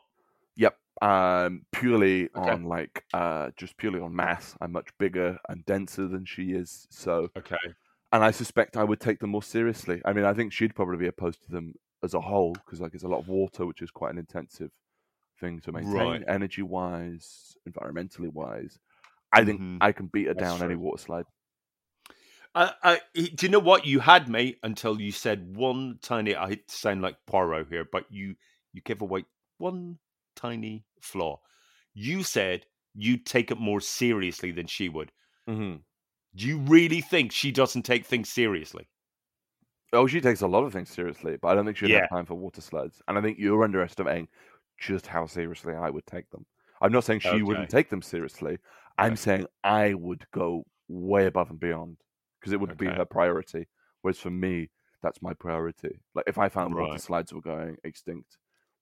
[0.58, 0.78] Yep.
[1.02, 2.58] Um, purely Okay.
[2.58, 4.56] on like uh, just purely on mass.
[4.62, 6.88] I'm much bigger and denser than she is.
[6.92, 7.76] So, Okay.
[8.12, 10.02] and I suspect I would take them more seriously.
[10.06, 12.96] I mean, I think she'd probably be opposed to them as a whole because like
[12.96, 14.72] it's a lot of water, which is quite an intensive
[15.40, 16.28] thing to maintain, Right.
[16.28, 18.80] energy wise, environmentally wise.
[19.34, 19.82] I think Mhm.
[19.82, 21.26] I can beat her That's down any water slide.
[22.56, 26.36] I, I, do you know what you had me until you said one tiny?
[26.36, 28.36] I hate to sound like Poirot here, but you
[28.74, 29.26] you give away
[29.58, 30.00] one
[30.38, 31.42] tiny flaw.
[31.94, 35.12] You said you'd take it more seriously than she would.
[35.48, 35.78] Mm-hmm.
[36.34, 38.88] Do you really think she doesn't take things seriously?
[39.94, 41.94] Oh, she takes a lot of things seriously, but I don't think she'd Yeah.
[41.94, 43.02] have time for water slides.
[43.08, 44.28] And I think you're underestimating
[44.78, 46.46] just how seriously I would take them.
[46.82, 47.42] I'm not saying she Okay.
[47.42, 48.60] wouldn't take them seriously.
[48.98, 49.16] I'm Okay.
[49.16, 51.98] saying I would go way above and beyond
[52.40, 53.68] because it would be her priority.
[54.02, 54.70] Whereas for me,
[55.02, 56.02] that's my priority.
[56.14, 58.38] Like if I found water slides were going extinct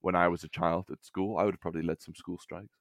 [0.05, 2.77] when I was a child at school, I would have probably led some school strikes.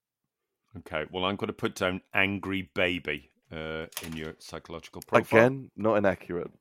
[0.77, 5.41] Okay, well, I'm going to put down angry baby uh, in your psychological profile.
[5.41, 6.51] Again, not inaccurate.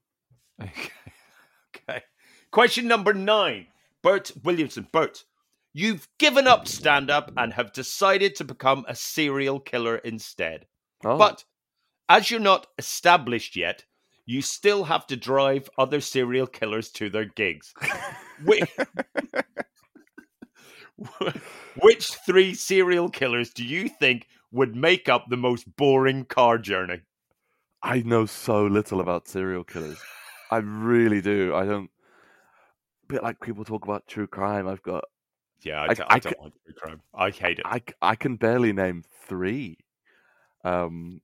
[0.61, 0.91] Okay.
[1.89, 2.03] okay.
[2.51, 3.65] Question number nine.
[4.03, 4.87] Burt Williamson.
[4.91, 5.25] Burt,
[5.73, 10.67] you've given up stand up and have decided to become a serial killer instead.
[11.03, 11.43] Oh, But
[12.07, 13.83] as you're not established yet,
[14.25, 17.73] you still have to drive other serial killers to their gigs.
[18.45, 18.61] Whi-
[21.81, 27.01] Which three serial killers do you think would make up the most boring car journey?
[27.81, 29.97] I know so little about serial killers.
[30.51, 31.53] I really do.
[31.55, 31.89] I don't.
[33.03, 34.67] A bit like people talk about true crime.
[34.67, 35.03] I've got.
[35.61, 37.01] Yeah, I, I- I I don't like true crime.
[37.13, 37.65] I hate it.
[37.65, 39.77] I, I can barely name three.
[40.63, 41.21] Um,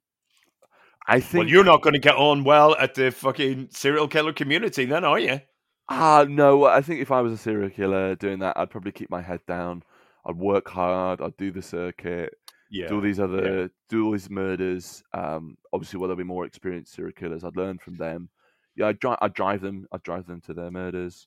[1.07, 1.43] I think.
[1.43, 5.03] well, you're not going to get on well at the fucking serial killer community, then,
[5.05, 5.41] are you?
[5.89, 6.65] Ah, no.
[6.65, 9.41] I think if I was a serial killer doing that, I'd probably keep my head
[9.47, 9.83] down.
[10.25, 11.21] I'd work hard.
[11.21, 12.33] I'd do the circuit.
[12.71, 12.87] Yeah.
[12.87, 15.01] do all these other do all these murders.
[15.13, 17.43] Um, obviously, well, there'll be more experienced serial killers.
[17.43, 18.29] I'd learn from them.
[18.75, 19.87] Yeah, I'd, dri- I'd drive them.
[19.91, 21.25] I'd drive them to their murders.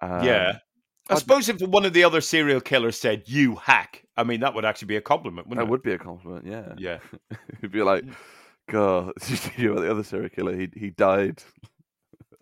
[0.00, 0.58] Um, yeah.
[1.10, 4.40] I I'd- suppose if one of the other serial killers said, you hack, I mean,
[4.40, 5.70] that would actually be a compliment, wouldn't that it?
[5.70, 6.46] would be a compliment.
[6.46, 6.98] Yeah, Yeah.
[7.58, 8.04] It'd be like,
[8.70, 9.12] God,
[9.58, 10.56] you know, the other serial killer.
[10.56, 11.42] He he died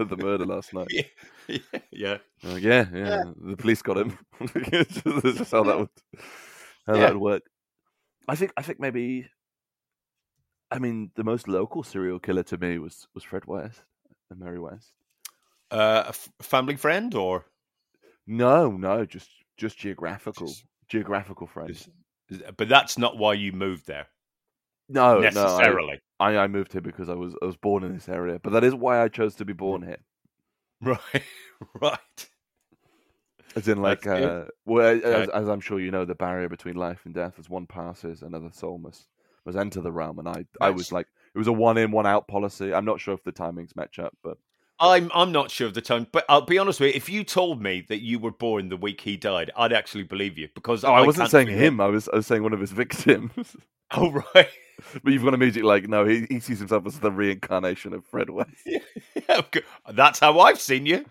[0.08, 0.88] the murder last night.
[0.90, 1.58] yeah.
[1.90, 2.16] yeah.
[2.44, 4.18] Uh, yeah, yeah, The police got him.
[4.40, 5.88] It's just- That's just how that would
[6.86, 7.00] how Yeah.
[7.00, 7.42] that would work.
[8.28, 9.28] I think I think maybe.
[10.70, 13.82] I mean, the most local serial killer to me was was Fred West
[14.30, 14.92] and Mary West.
[15.70, 17.46] Uh, a f- family friend or?
[18.26, 21.88] No, no, just just geographical, Just- geographical friends.
[22.28, 24.06] Is- is- But that's not why you moved there
[24.90, 26.00] No, no, I- necessarily.
[26.18, 28.62] I, I moved here because I was I was born in this area, but that
[28.62, 29.98] is why I chose to be born here.
[30.82, 31.22] Right,
[31.78, 32.28] right.
[33.54, 37.00] As in, like, uh, well, as, as I'm sure you know, the barrier between life
[37.04, 39.08] and death, as one passes, another soul must
[39.44, 42.06] must enter the realm, and I I was like, it was a one in, one
[42.06, 42.72] out policy.
[42.72, 44.38] I'm not sure if the timings match up, but
[44.78, 46.96] I'm I'm not sure of the time, but I'll be honest with you.
[46.96, 50.38] If you told me that you were born the week he died, I'd actually believe
[50.38, 51.80] you because oh, I, wasn't saying him.
[51.80, 53.56] I was I was saying one of his victims.
[53.96, 54.48] Oh right,
[55.02, 58.30] but you've got immediately like, no, he, he sees himself as the reincarnation of Fred
[58.30, 58.50] West.
[59.28, 59.64] Yeah, good.
[59.92, 61.04] that's how I've seen you.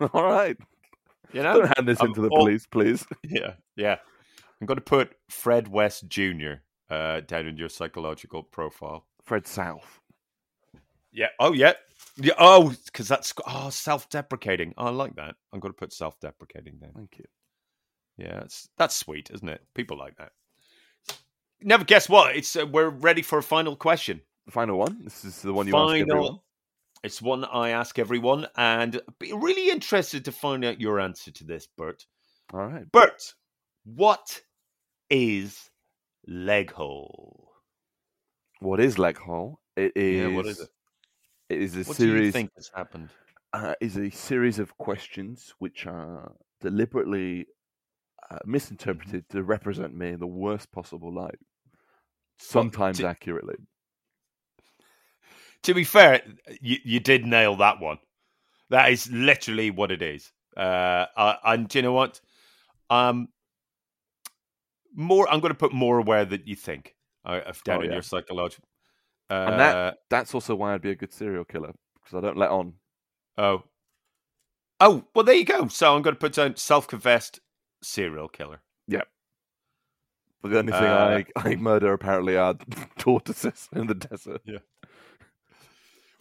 [0.12, 0.56] All right,
[1.32, 3.04] You know, don't hand this I'm into the all- police, please.
[3.24, 3.96] Yeah, yeah.
[4.60, 6.54] I'm going to put Fred West Jr.
[6.88, 9.04] Uh, down in your psychological profile.
[9.24, 10.00] Fred South.
[11.12, 11.28] Yeah.
[11.40, 11.72] Oh, yeah.
[12.16, 12.34] Yeah.
[12.38, 14.74] Oh, because that's oh self-deprecating.
[14.78, 15.34] Oh, I like that.
[15.52, 16.90] I'm going to put self-deprecating there.
[16.94, 17.24] Thank you.
[18.16, 19.62] Yeah, it's, that's sweet, isn't it?
[19.74, 20.32] People like that.
[21.64, 22.36] Never guess what?
[22.36, 24.20] It's uh, we're ready for a final question.
[24.46, 25.02] The final one.
[25.02, 26.38] This is the one you ask everyone.
[27.02, 31.44] It's one I ask everyone, and be really interested to find out your answer to
[31.44, 32.04] this, Burt.
[32.52, 32.90] All right.
[32.92, 33.34] Burt,
[33.84, 34.42] what
[35.10, 35.70] is
[36.28, 37.46] Leggehole?
[38.60, 39.56] What is Leggehole?
[39.76, 40.20] It is.
[40.20, 40.68] Yeah, what is it?
[41.50, 42.32] It is a What do you series.
[42.32, 43.08] think has happened?
[43.54, 47.46] uh, is a series of questions which are deliberately
[48.30, 51.38] uh, misinterpreted to represent me in the worst possible light,
[52.38, 53.56] sometimes to- accurately.
[55.64, 56.22] To be fair,
[56.60, 57.98] you, you did nail that one.
[58.70, 60.30] That is literally what it is.
[60.56, 62.20] Uh, uh, and do you know what?
[62.90, 63.28] Um,
[64.94, 65.26] more.
[65.32, 66.94] I'm going to put more aware than you think.
[67.24, 67.94] Uh, of down Oh, in yeah.
[67.94, 68.68] your psychological.
[69.30, 72.36] Uh, And that that's also why I'd be a good serial killer because I don't
[72.36, 72.74] let on.
[73.38, 73.62] Oh.
[74.80, 75.68] Oh, well, there you go.
[75.68, 77.40] So I'm going to put down self-confessed
[77.82, 78.60] serial killer.
[80.44, 82.54] But the only thing Uh, I, I murder apparently are
[82.98, 84.42] tortoises in the desert.
[84.44, 84.58] Yeah.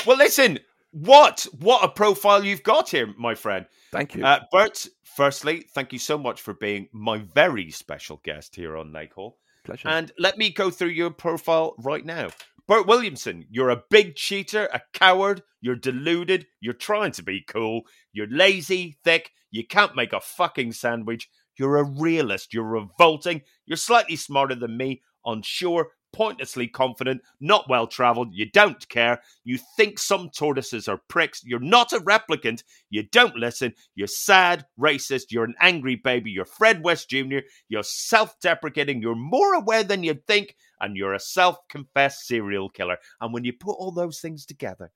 [0.07, 0.59] Well, listen,
[0.91, 3.65] what what a profile you've got here, my friend.
[3.91, 4.25] Thank you.
[4.25, 8.93] Uh, Burt, firstly, thank you so much for being my very special guest here on
[8.93, 9.33] Leggehole.
[9.65, 9.89] Pleasure.
[9.89, 12.29] And let me go through your profile right now.
[12.65, 17.81] Burt Williamson, you're a big cheater, a coward, you're deluded, you're trying to be cool,
[18.13, 22.53] you're lazy, thick, you can't make a fucking sandwich, You're a realist.
[22.53, 23.41] You're revolting.
[23.65, 28.33] You're slightly smarter than me, unsure, pointlessly confident, not well traveled.
[28.33, 29.21] You don't care.
[29.43, 31.41] You think some tortoises are pricks.
[31.43, 32.63] You're not a replicant.
[32.89, 33.73] You don't listen.
[33.95, 35.31] You're sad, racist.
[35.31, 36.31] You're an angry baby.
[36.31, 37.39] You're Fred West Jr.
[37.67, 39.01] You're self deprecating.
[39.01, 40.55] You're more aware than you'd think.
[40.79, 42.97] And you're a self confessed serial killer.
[43.19, 44.91] And when you put all those things together,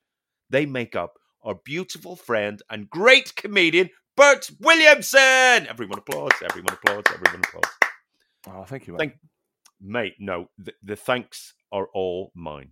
[0.50, 5.68] they make up our beautiful friend and great comedian, Burt Williamson.
[5.70, 6.36] Everyone applauds.
[6.44, 7.10] Everyone applauds.
[7.14, 7.70] Everyone applauds.
[8.48, 9.00] Oh, thank you, mate.
[9.00, 9.14] Thank,
[9.80, 10.16] mate.
[10.20, 12.72] No, the, the thanks are all mine.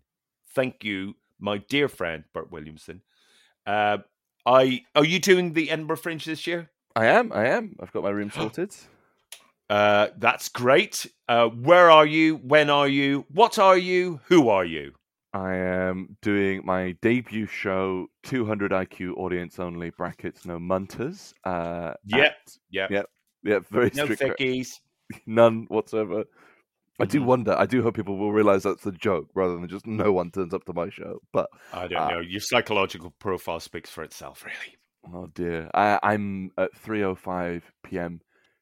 [0.56, 3.02] Thank you, my dear friend Burt Williamson.
[3.66, 4.00] Uh,
[4.46, 6.72] I are you doing the Edinburgh Fringe this year?
[6.96, 7.32] I am.
[7.32, 7.76] I am.
[7.80, 8.76] I've got my room sorted.
[9.70, 11.06] Uh, that's great.
[11.30, 12.38] Uh, where are you?
[12.38, 13.26] When are you?
[13.32, 14.20] What are you?
[14.26, 14.94] Who are you?
[15.36, 21.34] I am doing my debut show, 200 IQ audience only, brackets, no munters.
[21.44, 22.24] Uh, Yep.
[22.32, 22.90] at- Yep.
[22.92, 23.10] Yep.
[23.44, 23.66] Yep.
[23.68, 24.40] Very No strict.
[24.40, 24.80] thickies.
[25.26, 26.24] None whatsoever.
[27.02, 27.26] I do Mhm.
[27.26, 27.56] wonder.
[27.60, 30.54] I do hope people will realize that's a joke rather than just no one turns
[30.54, 31.20] up to my show.
[31.34, 32.20] But I don't Uh, know.
[32.22, 34.78] Your psychological profile speaks for itself, really.
[35.14, 38.22] oh dear, I, I'm at 3:05 p.m.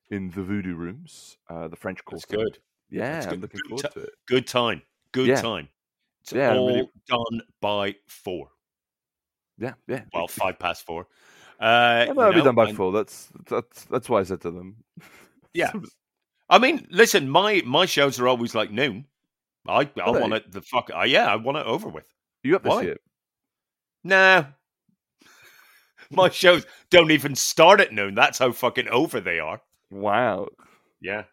[0.09, 2.43] in the Voodoo Rooms, uh, the French That's Quarter.
[2.43, 2.59] good.
[2.89, 4.13] Yeah, That's I'm looking Good forward ti- to it.
[4.25, 4.81] Good time.
[5.11, 5.41] Good Yeah.
[5.41, 5.69] time.
[6.23, 8.49] It's Yeah, all really- done by four.
[9.57, 10.05] Yeah, yeah.
[10.13, 11.07] Well, five past four.
[11.59, 12.91] Uh, Yeah, I'll be done by and- four.
[12.91, 14.83] That's that's that's why I said to them.
[15.53, 15.71] Yeah.
[16.49, 19.05] I mean, listen, my my shows are always like noon.
[19.67, 20.89] I I want it the fuck.
[20.93, 22.05] Uh, yeah, I want it over with.
[22.43, 22.81] You up this Why?
[22.81, 22.97] year?
[24.03, 24.45] Nah.
[26.11, 28.13] My shows don't even start at noon.
[28.15, 29.61] That's how fucking over they are.
[29.89, 30.49] Wow.
[31.01, 31.23] Yeah.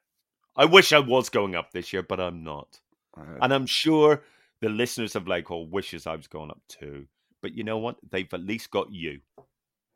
[0.56, 2.80] I wish I was going up this year, but I'm not.
[3.16, 4.22] Uh, And I'm sure
[4.60, 7.06] the listeners of Leggehole wishes I was going up too.
[7.42, 7.96] But you know what?
[8.10, 9.20] They've at least got you.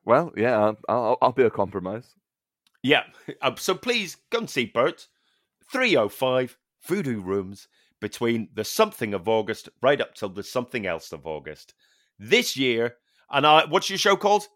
[0.04, 2.14] well, yeah, I'll, I'll I'll be a compromise.
[2.82, 3.04] Yeah.
[3.42, 5.08] Um, so please go and see Burt.
[5.72, 6.56] 305
[6.86, 7.68] Voodoo Rooms
[8.00, 11.74] between the something of August right up till the something else of August.
[12.18, 12.96] This year,
[13.30, 14.46] and I, what's your show called?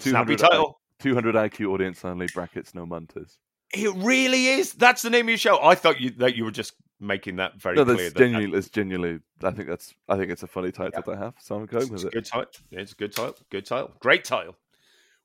[0.00, 0.80] Snappy 200 title.
[1.00, 3.38] 200 IQ audience only, brackets, no munters.
[3.72, 4.72] It really is.
[4.72, 5.62] That's the name of your show.
[5.62, 7.96] I thought you that you were just making that very no, clear.
[7.96, 9.20] that's that- genuinely, it's genuinely.
[9.42, 9.94] I think that's.
[10.08, 12.12] I think it's a funny title to have, so I'm going It's with a it.
[12.12, 12.52] good title.
[12.70, 13.36] It's a good title.
[13.50, 13.92] Good title.
[14.00, 14.56] Great title.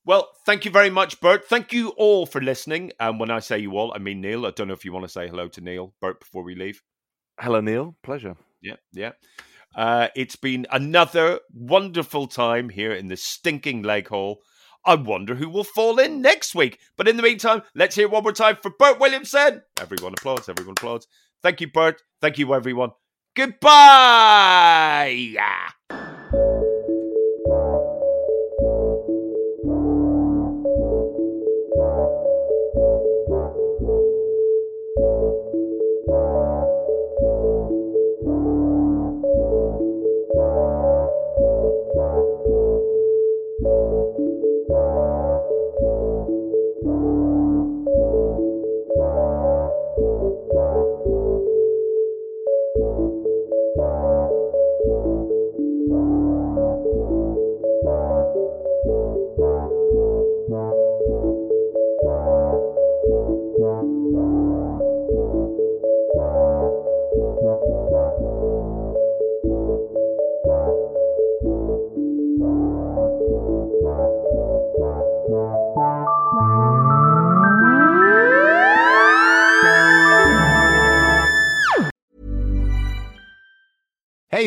[0.04, 1.46] Well, thank you very much, Burt.
[1.48, 2.92] Thank you all for listening.
[3.00, 4.46] And when I say you all, I mean Neil.
[4.48, 6.82] I don't know if you want to say hello to Neil, Burt, before we leave.
[7.40, 7.96] Hello, Neil.
[8.02, 8.36] Pleasure.
[8.62, 9.12] Yeah, yeah.
[9.76, 14.42] Uh, it's been another wonderful time here in the stinking leg hole.
[14.84, 16.80] I wonder who will fall in next week.
[16.98, 19.62] But in the meantime, let's hear one more time for Burt Williamson.
[19.80, 20.50] Everyone applauds.
[20.50, 21.08] Everyone applauds.
[21.44, 22.02] Thank you, Burt.
[22.22, 22.92] Thank you, everyone.
[23.36, 23.72] Goodbye.